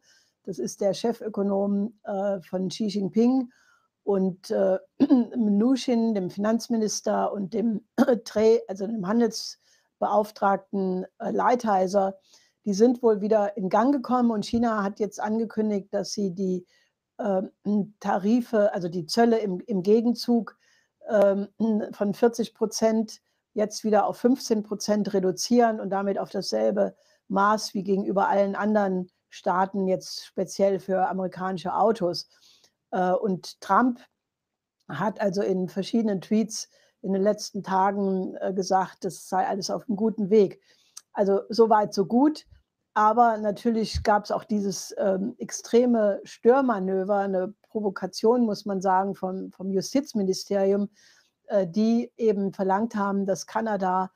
das 0.45 0.59
ist 0.59 0.81
der 0.81 0.93
Chefökonom 0.93 1.99
äh, 2.03 2.39
von 2.41 2.69
Xi 2.69 2.87
Jinping, 2.87 3.49
und 4.05 4.51
äh, 4.51 4.77
Mnuchin, 5.35 6.13
dem 6.13 6.29
Finanzminister, 6.29 7.33
und 7.33 7.53
dem 7.53 7.81
Tre, 8.23 8.61
also 8.67 8.85
dem 8.85 9.07
Handelsbeauftragten 9.07 11.05
Leitheiser, 11.19 12.15
die 12.65 12.73
sind 12.73 13.03
wohl 13.03 13.21
wieder 13.21 13.57
in 13.57 13.69
Gang 13.69 13.91
gekommen 13.91 14.31
und 14.31 14.45
China 14.45 14.83
hat 14.83 14.99
jetzt 14.99 15.19
angekündigt, 15.19 15.89
dass 15.91 16.13
sie 16.13 16.33
die 16.33 16.65
äh, 17.17 17.41
Tarife, 17.99 18.73
also 18.73 18.89
die 18.89 19.07
Zölle 19.07 19.39
im, 19.39 19.59
im 19.61 19.81
Gegenzug 19.81 20.55
äh, 21.07 21.47
von 21.91 22.13
40 22.13 22.53
Prozent 22.53 23.21
jetzt 23.53 23.83
wieder 23.83 24.05
auf 24.05 24.17
15 24.17 24.63
Prozent 24.63 25.13
reduzieren 25.13 25.79
und 25.79 25.89
damit 25.89 26.19
auf 26.19 26.29
dasselbe 26.29 26.95
Maß 27.27 27.73
wie 27.73 27.83
gegenüber 27.83 28.27
allen 28.27 28.55
anderen 28.55 29.09
Staaten, 29.35 29.87
jetzt 29.87 30.25
speziell 30.25 30.79
für 30.79 31.07
amerikanische 31.07 31.75
Autos. 31.75 32.27
Äh, 32.91 33.11
und 33.11 33.59
Trump 33.61 33.99
hat 34.87 35.19
also 35.19 35.41
in 35.41 35.67
verschiedenen 35.67 36.21
Tweets 36.21 36.69
in 37.01 37.13
den 37.13 37.21
letzten 37.21 37.63
Tagen 37.63 38.35
äh, 38.35 38.53
gesagt, 38.53 39.05
das 39.05 39.29
sei 39.29 39.45
alles 39.45 39.69
auf 39.69 39.87
einem 39.87 39.97
guten 39.97 40.29
Weg. 40.29 40.61
Also 41.13 41.41
so 41.49 41.69
weit, 41.69 41.93
so 41.93 42.05
gut. 42.05 42.45
Aber 42.93 43.37
natürlich 43.37 44.03
gab 44.03 44.23
es 44.23 44.31
auch 44.31 44.45
dieses 44.45 44.95
ähm, 44.97 45.35
extreme 45.37 46.21
Störmanöver, 46.23 47.17
eine 47.17 47.53
Provokation, 47.69 48.45
muss 48.45 48.65
man 48.65 48.81
sagen, 48.81 49.15
vom, 49.15 49.51
vom 49.51 49.69
Justizministerium, 49.69 50.89
äh, 51.47 51.67
die 51.67 52.11
eben 52.15 52.53
verlangt 52.53 52.95
haben, 52.95 53.25
dass 53.25 53.47
Kanada 53.47 54.11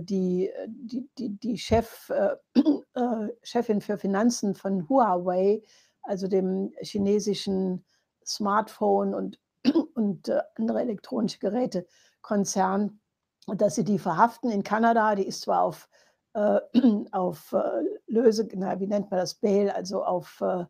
die, 0.00 0.50
die, 0.66 1.08
die, 1.18 1.38
die 1.38 1.58
Chef, 1.58 2.10
äh, 2.10 2.36
äh 2.94 3.28
Chefin 3.42 3.80
für 3.80 3.98
Finanzen 3.98 4.54
von 4.54 4.88
Huawei, 4.88 5.62
also 6.02 6.26
dem 6.26 6.72
chinesischen 6.80 7.84
Smartphone 8.24 9.14
und, 9.14 9.38
und 9.94 10.28
äh, 10.28 10.40
andere 10.56 10.80
elektronische 10.80 11.38
Geräte 11.38 11.86
Konzern, 12.22 13.00
dass 13.46 13.74
sie 13.74 13.84
die 13.84 13.98
verhaften 13.98 14.50
in 14.50 14.62
Kanada. 14.62 15.14
Die 15.14 15.26
ist 15.26 15.42
zwar 15.42 15.62
auf 15.62 15.88
äh, 16.34 16.60
auf 17.12 17.52
äh, 17.52 17.82
Löse, 18.06 18.48
na, 18.54 18.78
wie 18.80 18.86
nennt 18.86 19.10
man 19.10 19.20
das, 19.20 19.34
Bail, 19.34 19.70
also 19.70 20.04
auf, 20.04 20.40
äh, 20.40 20.64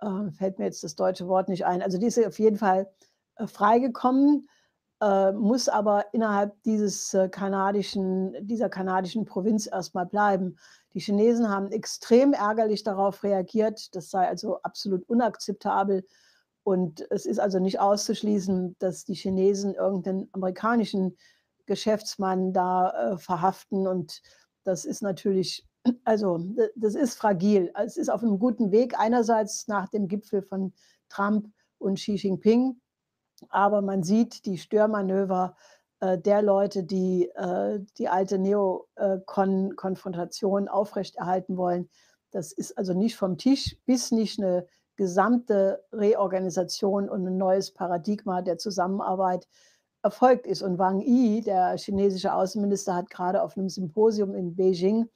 äh, 0.00 0.30
fällt 0.30 0.58
mir 0.58 0.66
jetzt 0.66 0.84
das 0.84 0.94
deutsche 0.96 1.28
Wort 1.28 1.48
nicht 1.48 1.66
ein. 1.66 1.82
Also 1.82 1.98
die 1.98 2.06
ist 2.06 2.24
auf 2.24 2.38
jeden 2.38 2.56
Fall 2.56 2.90
äh, 3.36 3.46
freigekommen, 3.46 4.48
äh, 5.00 5.32
muss 5.32 5.68
aber 5.68 6.06
innerhalb 6.12 6.62
dieses 6.62 7.16
kanadischen, 7.30 8.34
dieser 8.46 8.68
kanadischen 8.68 9.24
Provinz 9.24 9.66
erstmal 9.66 10.06
bleiben. 10.06 10.56
Die 10.94 11.00
Chinesen 11.00 11.50
haben 11.50 11.70
extrem 11.72 12.32
ärgerlich 12.32 12.82
darauf 12.82 13.22
reagiert. 13.22 13.94
Das 13.94 14.10
sei 14.10 14.26
also 14.26 14.62
absolut 14.62 15.08
unakzeptabel. 15.08 16.06
Und 16.62 17.06
es 17.10 17.26
ist 17.26 17.38
also 17.38 17.58
nicht 17.58 17.78
auszuschließen, 17.78 18.76
dass 18.78 19.04
die 19.04 19.14
Chinesen 19.14 19.74
irgendeinen 19.74 20.28
amerikanischen 20.32 21.16
Geschäftsmann 21.66 22.52
da 22.52 23.12
äh, 23.12 23.18
verhaften 23.18 23.86
und 23.86 24.22
das 24.64 24.84
ist 24.84 25.00
natürlich, 25.00 25.64
also 26.04 26.40
das 26.74 26.94
ist 26.94 27.14
fragil. 27.14 27.72
Es 27.74 27.96
ist 27.96 28.08
auf 28.08 28.22
einem 28.22 28.38
guten 28.38 28.72
Weg, 28.72 28.98
einerseits 28.98 29.68
nach 29.68 29.88
dem 29.88 30.08
Gipfel 30.08 30.42
von 30.42 30.72
Trump 31.08 31.48
und 31.78 31.98
Xi 31.98 32.14
Jinping, 32.14 32.80
aber 33.48 33.82
man 33.82 34.02
sieht 34.02 34.46
die 34.46 34.58
Störmanöver 34.58 35.54
äh, 36.00 36.18
der 36.18 36.42
Leute, 36.42 36.82
die 36.84 37.30
äh, 37.34 37.80
die 37.98 38.08
alte 38.08 38.38
Neokon-Konfrontation 38.38 40.68
aufrechterhalten 40.68 41.56
wollen. 41.56 41.88
Das 42.30 42.52
ist 42.52 42.76
also 42.76 42.92
nicht 42.92 43.16
vom 43.16 43.38
Tisch, 43.38 43.78
bis 43.86 44.12
nicht 44.12 44.38
eine 44.38 44.66
gesamte 44.96 45.84
Reorganisation 45.92 47.08
und 47.08 47.26
ein 47.26 47.36
neues 47.36 47.72
Paradigma 47.72 48.42
der 48.42 48.58
Zusammenarbeit 48.58 49.46
erfolgt 50.02 50.46
ist. 50.46 50.62
Und 50.62 50.78
Wang 50.78 51.00
Yi, 51.00 51.42
der 51.42 51.76
chinesische 51.76 52.32
Außenminister, 52.32 52.94
hat 52.94 53.10
gerade 53.10 53.42
auf 53.42 53.56
einem 53.56 53.68
Symposium 53.68 54.34
in 54.34 54.54
Beijing 54.54 55.08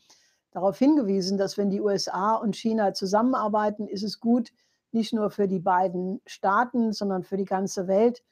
darauf 0.50 0.78
hingewiesen, 0.78 1.38
dass 1.38 1.56
wenn 1.56 1.70
die 1.70 1.80
USA 1.80 2.34
und 2.34 2.56
China 2.56 2.92
zusammenarbeiten, 2.92 3.86
ist 3.86 4.02
es 4.02 4.20
gut, 4.20 4.52
nicht 4.92 5.12
nur 5.12 5.30
für 5.30 5.48
die 5.48 5.60
beiden 5.60 6.20
Staaten, 6.26 6.92
sondern 6.92 7.24
für 7.24 7.36
die 7.36 7.44
ganze 7.44 7.86
Welt. 7.86 8.22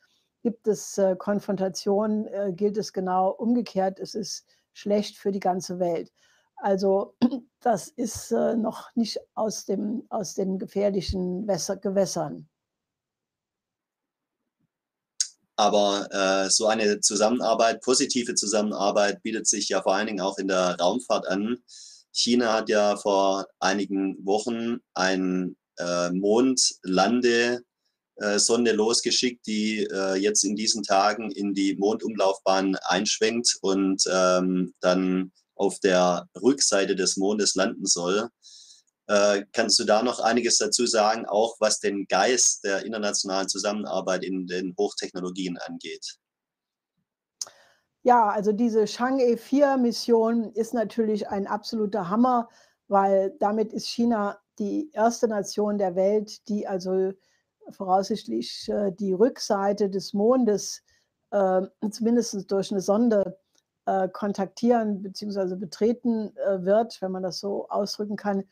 Gibt 0.42 0.68
es 0.68 0.98
äh, 0.98 1.16
Konfrontation, 1.16 2.26
äh, 2.26 2.52
gilt 2.54 2.76
es 2.76 2.92
genau 2.92 3.30
umgekehrt. 3.30 3.98
Es 3.98 4.14
ist 4.14 4.46
schlecht 4.72 5.16
für 5.16 5.32
die 5.32 5.40
ganze 5.40 5.78
Welt. 5.78 6.12
Also 6.56 7.14
das 7.60 7.88
ist 7.88 8.30
äh, 8.32 8.54
noch 8.54 8.94
nicht 8.94 9.18
aus, 9.34 9.64
dem, 9.64 10.04
aus 10.08 10.34
den 10.34 10.58
gefährlichen 10.58 11.46
Wässer, 11.46 11.76
Gewässern. 11.76 12.48
Aber 15.56 16.06
äh, 16.12 16.50
so 16.50 16.68
eine 16.68 17.00
Zusammenarbeit, 17.00 17.80
positive 17.80 18.36
Zusammenarbeit, 18.36 19.22
bietet 19.22 19.48
sich 19.48 19.68
ja 19.68 19.82
vor 19.82 19.96
allen 19.96 20.06
Dingen 20.06 20.20
auch 20.20 20.38
in 20.38 20.46
der 20.46 20.76
Raumfahrt 20.78 21.26
an. 21.26 21.58
China 22.12 22.52
hat 22.52 22.68
ja 22.68 22.96
vor 22.96 23.46
einigen 23.58 24.24
Wochen 24.24 24.78
ein 24.94 25.56
äh, 25.78 26.10
Mondlande 26.10 27.62
äh, 28.16 28.72
losgeschickt, 28.72 29.46
die 29.46 29.84
äh, 29.84 30.16
jetzt 30.16 30.44
in 30.44 30.56
diesen 30.56 30.82
Tagen 30.82 31.30
in 31.30 31.54
die 31.54 31.76
Mondumlaufbahn 31.76 32.76
einschwenkt 32.82 33.56
und 33.60 34.02
ähm, 34.10 34.74
dann 34.80 35.32
auf 35.54 35.78
der 35.80 36.28
Rückseite 36.40 36.96
des 36.96 37.16
Mondes 37.16 37.54
landen 37.54 37.86
soll. 37.86 38.28
Äh, 39.06 39.44
kannst 39.52 39.78
du 39.78 39.84
da 39.84 40.02
noch 40.02 40.20
einiges 40.20 40.58
dazu 40.58 40.86
sagen, 40.86 41.26
auch 41.26 41.56
was 41.60 41.80
den 41.80 42.06
Geist 42.06 42.64
der 42.64 42.84
internationalen 42.84 43.48
Zusammenarbeit 43.48 44.22
in 44.22 44.46
den 44.46 44.74
Hochtechnologien 44.78 45.56
angeht? 45.58 46.18
Ja, 48.02 48.28
also 48.28 48.52
diese 48.52 48.84
Chang'e 48.84 49.36
4-Mission 49.36 50.52
ist 50.52 50.74
natürlich 50.74 51.28
ein 51.28 51.46
absoluter 51.46 52.08
Hammer, 52.08 52.48
weil 52.86 53.34
damit 53.38 53.72
ist 53.72 53.86
China 53.86 54.38
die 54.58 54.90
erste 54.92 55.28
Nation 55.28 55.78
der 55.78 55.94
Welt, 55.94 56.48
die 56.48 56.66
also 56.66 57.12
voraussichtlich 57.70 58.68
äh, 58.68 58.92
die 58.92 59.12
Rückseite 59.12 59.90
des 59.90 60.14
Mondes 60.14 60.82
äh, 61.30 61.62
zumindest 61.90 62.50
durch 62.50 62.70
eine 62.70 62.80
Sonde 62.80 63.38
äh, 63.86 64.08
kontaktieren 64.08 65.02
bzw. 65.02 65.56
betreten 65.56 66.36
äh, 66.36 66.64
wird, 66.64 67.00
wenn 67.00 67.12
man 67.12 67.22
das 67.22 67.40
so 67.40 67.68
ausdrücken 67.68 68.16
kann. 68.16 68.44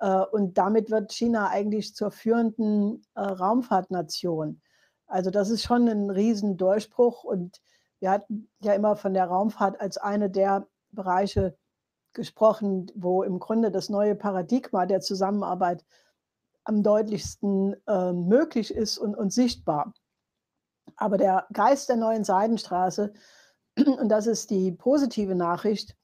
Äh, 0.00 0.24
und 0.32 0.58
damit 0.58 0.90
wird 0.90 1.12
China 1.12 1.48
eigentlich 1.48 1.94
zur 1.94 2.10
führenden 2.10 3.02
äh, 3.14 3.20
Raumfahrtnation. 3.20 4.60
Also 5.06 5.30
das 5.30 5.50
ist 5.50 5.62
schon 5.62 5.88
ein 5.88 6.10
Riesendurchbruch 6.10 7.24
und 7.24 7.60
wir 8.00 8.10
hatten 8.10 8.48
ja 8.60 8.74
immer 8.74 8.96
von 8.96 9.14
der 9.14 9.26
Raumfahrt 9.26 9.80
als 9.80 9.96
eine 9.98 10.30
der 10.30 10.66
Bereiche 10.90 11.56
gesprochen, 12.14 12.90
wo 12.94 13.22
im 13.22 13.38
Grunde 13.38 13.70
das 13.70 13.88
neue 13.88 14.14
Paradigma 14.14 14.86
der 14.86 15.00
Zusammenarbeit 15.00 15.84
am 16.64 16.82
deutlichsten 16.82 17.74
äh, 17.86 18.12
möglich 18.12 18.74
ist 18.74 18.98
und, 18.98 19.14
und 19.14 19.32
sichtbar. 19.32 19.94
Aber 20.96 21.16
der 21.16 21.46
Geist 21.52 21.88
der 21.88 21.96
neuen 21.96 22.24
Seidenstraße, 22.24 23.12
und 23.76 24.08
das 24.08 24.26
ist 24.26 24.50
die 24.50 24.72
positive 24.72 25.34
Nachricht, 25.34 25.96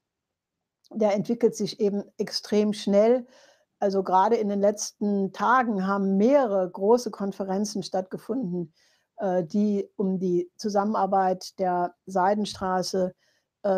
der 0.91 1.15
entwickelt 1.15 1.55
sich 1.55 1.81
eben 1.81 2.03
extrem 2.17 2.73
schnell. 2.73 3.27
Also 3.79 4.03
gerade 4.03 4.37
in 4.37 4.49
den 4.49 4.61
letzten 4.61 5.33
Tagen 5.33 5.87
haben 5.87 6.17
mehrere 6.17 6.69
große 6.69 7.11
Konferenzen 7.11 7.83
stattgefunden, 7.83 8.73
äh, 9.19 9.45
die 9.45 9.89
um 9.97 10.19
die 10.19 10.51
Zusammenarbeit 10.57 11.59
der 11.59 11.95
Seidenstraße 12.07 13.15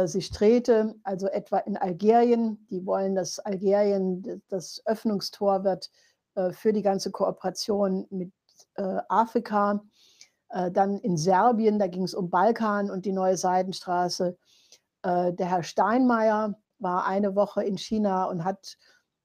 sich 0.05 0.31
drehte. 0.31 0.95
Also 1.03 1.27
etwa 1.27 1.59
in 1.59 1.77
Algerien. 1.77 2.67
Die 2.71 2.85
wollen, 2.87 3.15
dass 3.15 3.39
Algerien 3.39 4.43
das 4.49 4.83
Öffnungstor 4.85 5.65
wird 5.65 5.91
äh, 6.35 6.53
für 6.53 6.73
die 6.73 6.83
ganze 6.83 7.11
Kooperation 7.11 8.07
mit 8.11 8.33
äh, 8.77 8.99
Afrika. 9.09 9.83
dann 10.73 10.99
in 10.99 11.17
Serbien, 11.17 11.79
da 11.79 11.87
ging 11.87 12.03
es 12.03 12.15
um 12.15 12.29
Balkan 12.29 12.91
und 12.91 13.05
die 13.05 13.13
neue 13.13 13.37
Seidenstraße. 13.37 14.37
der 15.05 15.47
Herr 15.47 15.63
Steinmeier 15.63 16.57
war 16.81 17.07
eine 17.07 17.37
Woche 17.37 17.63
in 17.63 17.79
China 17.79 18.25
und 18.25 18.45
hat, 18.45 18.77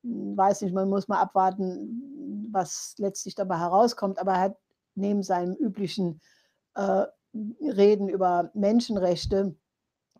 hm, 0.03 0.37
weiß 0.37 0.61
nicht, 0.61 0.73
man 0.73 0.89
muss 0.89 1.07
mal 1.07 1.21
abwarten, 1.21 2.49
was 2.51 2.95
letztlich 2.97 3.35
dabei 3.35 3.57
herauskommt, 3.57 4.19
aber 4.19 4.33
er 4.33 4.41
hat 4.41 4.57
neben 4.95 5.23
seinem 5.23 5.55
üblichen 5.55 6.21
äh, 6.75 7.05
Reden 7.33 8.07
über 8.07 8.51
Menschenrechte, 8.53 9.37
äh, 9.37 9.64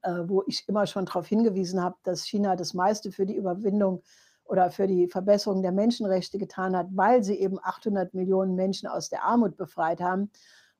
wo 0.06 0.44
ich 0.48 0.68
immer 0.68 0.86
schon 0.86 1.06
darauf 1.06 1.28
hingewiesen 1.28 1.82
habe, 1.82 1.96
dass 2.04 2.26
China 2.26 2.56
das 2.56 2.74
meiste 2.74 3.12
für 3.12 3.26
die 3.26 3.36
Überwindung 3.36 4.04
oder 4.46 4.70
für 4.70 4.88
die 4.88 5.08
Verbesserung 5.08 5.62
der 5.62 5.72
Menschenrechte 5.72 6.38
getan 6.38 6.76
hat, 6.76 6.88
weil 6.92 7.24
sie 7.24 7.40
eben 7.40 7.60
800 7.62 8.14
Millionen 8.14 8.56
Menschen 8.56 8.88
aus 8.88 9.10
der 9.10 9.24
Armut 9.24 9.58
befreit 9.58 10.02
haben. 10.02 10.32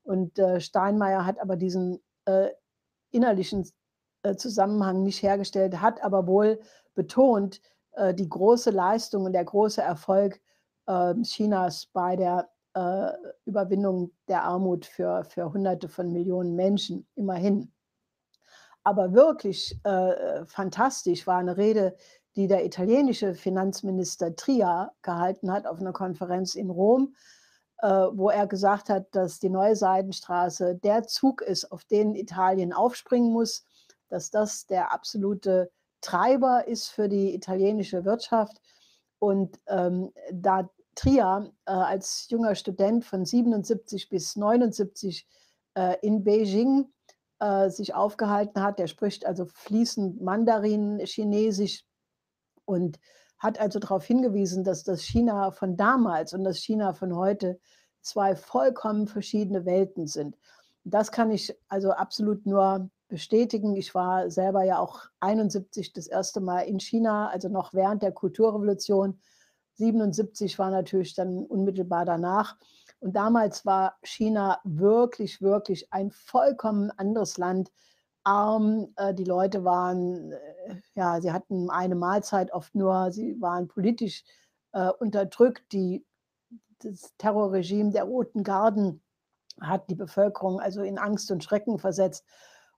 Und 0.02 0.38
äh, 0.38 0.60
Steinmeier 0.60 1.26
hat 1.26 1.40
aber 1.40 1.56
diesen 1.56 2.00
äh, 2.26 2.50
innerlichen 3.10 3.68
äh, 4.22 4.36
Zusammenhang 4.36 5.02
nicht 5.02 5.22
hergestellt, 5.22 5.80
hat 5.80 6.02
aber 6.02 6.26
wohl 6.26 6.60
betont, 6.94 7.60
äh, 7.92 8.14
die 8.14 8.28
große 8.28 8.70
Leistung 8.70 9.24
und 9.24 9.32
der 9.32 9.44
große 9.44 9.82
Erfolg 9.82 10.40
ähm, 10.86 11.22
Chinas 11.22 11.86
bei 11.86 12.14
der 12.14 12.48
äh, 12.74 13.12
Überwindung 13.44 14.12
der 14.28 14.44
Armut 14.44 14.86
für, 14.86 15.24
für 15.24 15.52
Hunderte 15.52 15.88
von 15.88 16.12
Millionen 16.12 16.54
Menschen, 16.54 17.06
immerhin. 17.14 17.72
Aber 18.86 19.14
wirklich 19.14 19.76
äh, 19.82 20.46
fantastisch 20.46 21.26
war 21.26 21.38
eine 21.38 21.56
Rede, 21.56 21.96
die 22.36 22.46
der 22.46 22.64
italienische 22.64 23.34
Finanzminister 23.34 24.36
Tria 24.36 24.92
gehalten 25.02 25.50
hat 25.50 25.66
auf 25.66 25.80
einer 25.80 25.92
Konferenz 25.92 26.54
in 26.54 26.70
Rom, 26.70 27.16
äh, 27.78 27.88
wo 27.88 28.30
er 28.30 28.46
gesagt 28.46 28.88
hat, 28.88 29.08
dass 29.10 29.40
die 29.40 29.48
neue 29.48 29.74
Seidenstraße 29.74 30.76
der 30.76 31.02
Zug 31.02 31.42
ist, 31.42 31.72
auf 31.72 31.82
den 31.82 32.14
Italien 32.14 32.72
aufspringen 32.72 33.32
muss, 33.32 33.64
dass 34.08 34.30
das 34.30 34.66
der 34.66 34.92
absolute 34.92 35.68
Treiber 36.00 36.68
ist 36.68 36.86
für 36.86 37.08
die 37.08 37.34
italienische 37.34 38.04
Wirtschaft. 38.04 38.60
Und 39.18 39.58
ähm, 39.66 40.12
da 40.30 40.70
Trier 40.94 41.52
äh, 41.64 41.72
als 41.72 42.28
junger 42.30 42.54
Student 42.54 43.04
von 43.04 43.24
77 43.24 44.08
bis 44.08 44.36
79 44.36 45.26
äh, 45.74 45.96
in 46.02 46.22
Beijing 46.22 46.86
äh, 47.38 47.68
sich 47.70 47.94
aufgehalten 47.94 48.62
hat. 48.62 48.78
Der 48.78 48.86
spricht 48.86 49.26
also 49.26 49.46
fließend 49.46 50.20
Mandarin, 50.20 50.98
Chinesisch 51.04 51.84
und 52.64 52.98
hat 53.38 53.60
also 53.60 53.78
darauf 53.78 54.04
hingewiesen, 54.04 54.64
dass 54.64 54.84
das 54.84 55.02
China 55.02 55.50
von 55.50 55.76
damals 55.76 56.32
und 56.32 56.44
das 56.44 56.58
China 56.58 56.94
von 56.94 57.14
heute 57.14 57.58
zwei 58.00 58.36
vollkommen 58.36 59.08
verschiedene 59.08 59.64
Welten 59.64 60.06
sind. 60.06 60.36
Das 60.84 61.10
kann 61.10 61.30
ich 61.30 61.54
also 61.68 61.90
absolut 61.90 62.46
nur 62.46 62.88
bestätigen. 63.08 63.76
Ich 63.76 63.94
war 63.94 64.30
selber 64.30 64.62
ja 64.64 64.78
auch 64.78 65.02
71 65.20 65.92
das 65.92 66.06
erste 66.06 66.40
Mal 66.40 66.60
in 66.60 66.80
China, 66.80 67.28
also 67.28 67.48
noch 67.48 67.74
während 67.74 68.02
der 68.02 68.12
Kulturrevolution 68.12 69.20
77 69.74 70.58
war 70.58 70.70
natürlich 70.70 71.14
dann 71.14 71.44
unmittelbar 71.44 72.04
danach. 72.04 72.56
Und 73.00 73.14
damals 73.14 73.66
war 73.66 73.96
China 74.02 74.60
wirklich, 74.64 75.42
wirklich 75.42 75.92
ein 75.92 76.10
vollkommen 76.10 76.90
anderes 76.92 77.38
Land. 77.38 77.70
Arm, 78.24 78.88
äh, 78.96 79.14
die 79.14 79.24
Leute 79.24 79.64
waren, 79.64 80.32
äh, 80.32 80.80
ja, 80.94 81.20
sie 81.20 81.32
hatten 81.32 81.70
eine 81.70 81.94
Mahlzeit 81.94 82.52
oft 82.52 82.74
nur, 82.74 83.12
sie 83.12 83.40
waren 83.40 83.68
politisch 83.68 84.24
äh, 84.72 84.90
unterdrückt. 84.98 85.72
Die, 85.72 86.04
das 86.80 87.14
Terrorregime 87.18 87.90
der 87.90 88.04
Roten 88.04 88.42
Garden 88.42 89.02
hat 89.60 89.88
die 89.88 89.94
Bevölkerung 89.94 90.60
also 90.60 90.82
in 90.82 90.98
Angst 90.98 91.30
und 91.30 91.44
Schrecken 91.44 91.78
versetzt. 91.78 92.24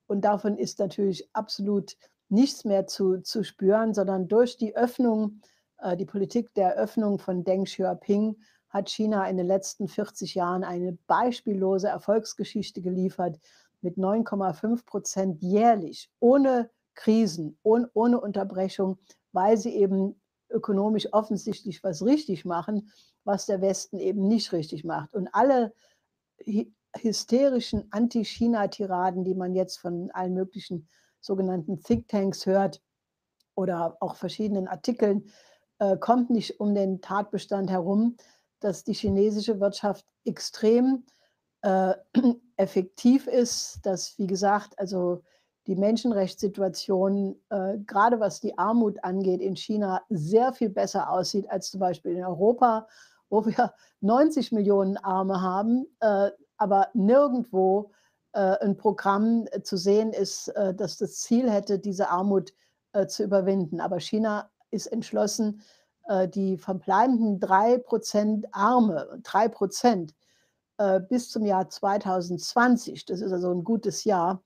Und 0.06 0.22
davon 0.22 0.56
ist 0.56 0.78
natürlich 0.78 1.28
absolut 1.32 1.96
nichts 2.28 2.64
mehr 2.64 2.86
zu, 2.86 3.18
zu 3.22 3.42
spüren, 3.42 3.94
sondern 3.94 4.28
durch 4.28 4.56
die 4.56 4.76
Öffnung 4.76 5.40
äh, 5.78 5.96
die 5.96 6.06
Politik 6.06 6.52
der 6.54 6.74
Öffnung 6.74 7.18
von 7.18 7.44
Deng 7.44 7.64
Xiaoping 7.64 8.36
hat 8.68 8.90
China 8.90 9.28
in 9.28 9.36
den 9.36 9.46
letzten 9.46 9.88
40 9.88 10.34
Jahren 10.34 10.64
eine 10.64 10.98
beispiellose 11.06 11.88
Erfolgsgeschichte 11.88 12.82
geliefert 12.82 13.38
mit 13.80 13.96
9,5 13.96 14.84
Prozent 14.84 15.42
jährlich, 15.42 16.10
ohne 16.20 16.70
Krisen, 16.94 17.58
ohne, 17.62 17.90
ohne 17.94 18.20
Unterbrechung, 18.20 18.98
weil 19.32 19.56
sie 19.56 19.74
eben 19.74 20.20
ökonomisch 20.50 21.12
offensichtlich 21.12 21.82
was 21.84 22.04
richtig 22.04 22.44
machen, 22.44 22.90
was 23.24 23.46
der 23.46 23.60
Westen 23.60 23.98
eben 23.98 24.26
nicht 24.26 24.52
richtig 24.52 24.84
macht. 24.84 25.14
Und 25.14 25.28
alle 25.32 25.72
hysterischen 26.96 27.86
Anti-China-Tiraden, 27.90 29.24
die 29.24 29.34
man 29.34 29.54
jetzt 29.54 29.76
von 29.76 30.10
allen 30.12 30.34
möglichen 30.34 30.88
sogenannten 31.20 31.82
Thinktanks 31.82 32.46
hört 32.46 32.82
oder 33.54 33.96
auch 34.00 34.16
verschiedenen 34.16 34.68
Artikeln, 34.68 35.30
äh, 35.78 35.96
kommt 35.96 36.30
nicht 36.30 36.58
um 36.60 36.74
den 36.74 37.00
Tatbestand 37.00 37.70
herum, 37.70 38.16
dass 38.60 38.84
die 38.84 38.92
chinesische 38.94 39.60
Wirtschaft 39.60 40.06
extrem 40.24 41.04
äh, 41.62 41.94
effektiv 42.56 43.26
ist, 43.26 43.80
dass, 43.82 44.18
wie 44.18 44.26
gesagt, 44.26 44.78
also 44.78 45.22
die 45.66 45.76
Menschenrechtssituation, 45.76 47.36
äh, 47.50 47.78
gerade 47.86 48.20
was 48.20 48.40
die 48.40 48.56
Armut 48.56 49.02
angeht, 49.04 49.40
in 49.40 49.56
China 49.56 50.02
sehr 50.08 50.52
viel 50.52 50.70
besser 50.70 51.10
aussieht 51.10 51.50
als 51.50 51.70
zum 51.70 51.80
Beispiel 51.80 52.16
in 52.16 52.24
Europa, 52.24 52.88
wo 53.28 53.44
wir 53.44 53.72
90 54.00 54.52
Millionen 54.52 54.96
Arme 54.96 55.40
haben, 55.40 55.86
äh, 56.00 56.30
aber 56.56 56.88
nirgendwo 56.94 57.92
äh, 58.32 58.56
ein 58.60 58.76
Programm 58.76 59.46
zu 59.62 59.76
sehen 59.76 60.12
ist, 60.12 60.48
äh, 60.48 60.74
das 60.74 60.96
das 60.96 61.20
Ziel 61.20 61.50
hätte, 61.50 61.78
diese 61.78 62.08
Armut 62.08 62.52
zu 63.06 63.22
überwinden. 63.22 63.82
Aber 63.82 64.00
China 64.00 64.50
ist 64.70 64.86
entschlossen, 64.86 65.60
äh, 65.60 65.77
die 66.28 66.56
verbleibenden 66.56 67.40
drei 67.40 67.78
Prozent 67.78 68.46
Arme, 68.52 69.20
drei 69.22 69.48
Prozent 69.48 70.14
äh, 70.78 71.00
bis 71.00 71.30
zum 71.30 71.44
Jahr 71.44 71.68
2020, 71.68 73.04
das 73.04 73.20
ist 73.20 73.32
also 73.32 73.50
ein 73.50 73.64
gutes 73.64 74.04
Jahr, 74.04 74.42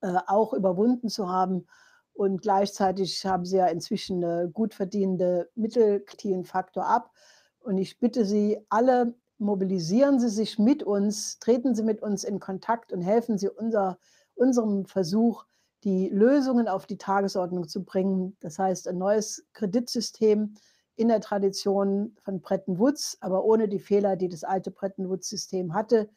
äh, 0.00 0.18
auch 0.26 0.52
überwunden 0.52 1.08
zu 1.08 1.28
haben 1.28 1.66
Und 2.12 2.40
gleichzeitig 2.40 3.26
haben 3.26 3.44
sie 3.44 3.58
ja 3.58 3.66
inzwischen 3.66 4.24
eine 4.24 4.48
gut 4.48 4.72
verdienende 4.74 5.50
Mittelklienfaktor 5.54 6.86
ab. 6.86 7.12
Und 7.60 7.78
ich 7.78 7.98
bitte 7.98 8.24
Sie 8.24 8.58
alle, 8.70 9.14
mobilisieren 9.38 10.18
Sie 10.18 10.30
sich 10.30 10.58
mit 10.58 10.82
uns, 10.82 11.38
treten 11.40 11.74
Sie 11.74 11.82
mit 11.82 12.02
uns 12.02 12.24
in 12.24 12.40
Kontakt 12.40 12.92
und 12.92 13.02
helfen 13.02 13.36
Sie 13.36 13.50
unser, 13.50 13.98
unserem 14.34 14.86
Versuch, 14.86 15.44
die 15.84 16.08
Lösungen 16.08 16.68
auf 16.68 16.86
die 16.86 16.96
Tagesordnung 16.96 17.68
zu 17.68 17.84
bringen. 17.84 18.36
Das 18.40 18.58
heißt, 18.58 18.88
ein 18.88 18.98
neues 18.98 19.46
Kreditsystem 19.52 20.54
in 20.96 21.08
der 21.08 21.20
Tradition 21.20 22.16
von 22.22 22.40
Bretton 22.40 22.78
Woods, 22.78 23.18
aber 23.20 23.44
ohne 23.44 23.68
die 23.68 23.78
Fehler, 23.78 24.16
die 24.16 24.28
das 24.28 24.44
alte 24.44 24.70
Bretton 24.70 25.08
Woods-System 25.08 25.74
hatte. 25.74 26.08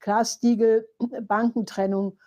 Glastiegel, 0.00 0.88
Bankentrennung, 1.22 2.18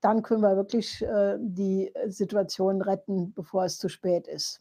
dann 0.00 0.22
können 0.22 0.42
wir 0.42 0.56
wirklich 0.56 1.02
äh, 1.02 1.36
die 1.38 1.92
Situation 2.06 2.82
retten, 2.82 3.32
bevor 3.34 3.64
es 3.64 3.78
zu 3.78 3.88
spät 3.88 4.26
ist. 4.26 4.60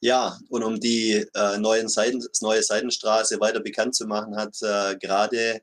Ja, 0.00 0.36
und 0.48 0.64
um 0.64 0.80
die 0.80 1.24
äh, 1.32 1.58
neuen 1.58 1.88
Seiten, 1.88 2.20
neue 2.40 2.62
Seitenstraße 2.62 3.38
weiter 3.38 3.60
bekannt 3.60 3.94
zu 3.94 4.06
machen, 4.06 4.36
hat 4.36 4.56
äh, 4.60 4.96
gerade 4.98 5.62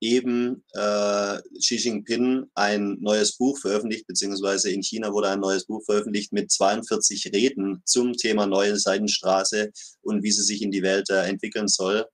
eben 0.00 0.64
äh, 0.74 1.38
Xi 1.58 1.76
Jinping 1.76 2.46
ein 2.54 2.96
neues 3.00 3.36
Buch 3.36 3.58
veröffentlicht, 3.58 4.06
beziehungsweise 4.06 4.70
in 4.70 4.82
China 4.82 5.12
wurde 5.12 5.28
ein 5.28 5.40
neues 5.40 5.66
Buch 5.66 5.82
veröffentlicht 5.84 6.32
mit 6.32 6.50
42 6.50 7.32
Reden 7.32 7.82
zum 7.84 8.12
Thema 8.12 8.46
neue 8.46 8.76
Seidenstraße 8.76 9.70
und 10.02 10.22
wie 10.22 10.32
sie 10.32 10.42
sich 10.42 10.62
in 10.62 10.70
die 10.70 10.82
Welt 10.82 11.08
äh, 11.10 11.22
entwickeln 11.22 11.68
soll, 11.68 12.06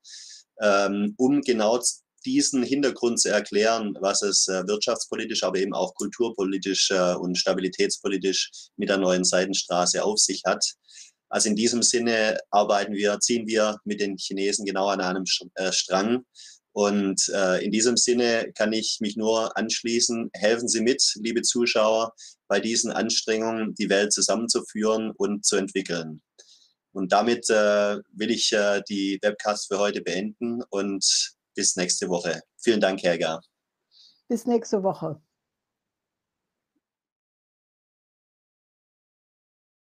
ähm, 0.61 1.15
um 1.17 1.41
genau 1.41 1.81
diesen 2.25 2.63
Hintergrund 2.63 3.21
zu 3.21 3.31
erklären, 3.31 3.97
was 4.01 4.23
es 4.23 4.47
äh, 4.47 4.67
wirtschaftspolitisch, 4.67 5.43
aber 5.43 5.59
eben 5.59 5.75
auch 5.75 5.95
kulturpolitisch 5.95 6.91
äh, 6.93 7.15
und 7.15 7.37
stabilitätspolitisch 7.37 8.51
mit 8.77 8.89
der 8.89 8.99
neuen 8.99 9.25
Seidenstraße 9.25 10.05
auf 10.05 10.19
sich 10.19 10.43
hat. 10.47 10.65
Also 11.29 11.49
in 11.49 11.57
diesem 11.57 11.83
Sinne 11.83 12.39
arbeiten 12.51 12.93
wir, 12.93 13.19
ziehen 13.19 13.47
wir 13.47 13.79
mit 13.85 14.01
den 14.01 14.17
Chinesen 14.19 14.65
genau 14.67 14.89
an 14.89 15.01
einem 15.01 15.25
äh, 15.55 15.73
Strang 15.73 16.25
und 16.73 17.29
äh, 17.35 17.65
in 17.65 17.71
diesem 17.71 17.97
Sinne 17.97 18.51
kann 18.55 18.73
ich 18.73 18.99
mich 19.01 19.17
nur 19.17 19.57
anschließen. 19.57 20.31
Helfen 20.35 20.69
Sie 20.69 20.81
mit, 20.81 21.03
liebe 21.17 21.43
Zuschauer, 21.43 22.15
bei 22.49 22.61
diesen 22.61 22.91
Anstrengungen 22.91 23.75
die 23.75 23.91
Welt 23.91 24.13
zusammenzuführen 24.13 25.13
und 25.17 25.45
zu 25.45 25.57
entwickeln. 25.57 26.23
Und 26.93 27.13
damit 27.13 27.49
äh, 27.51 27.99
will 28.13 28.31
ich 28.31 28.53
äh, 28.53 28.83
die 28.89 29.19
Webcast 29.23 29.69
für 29.69 29.79
heute 29.79 30.03
beenden 30.03 30.63
und 30.71 31.35
bis 31.55 31.77
nächste 31.77 32.09
Woche. 32.09 32.41
Vielen 32.59 32.81
Dank, 32.81 33.03
Helga. 33.03 33.41
Bis 34.29 34.47
nächste 34.47 34.83
Woche. 34.83 35.21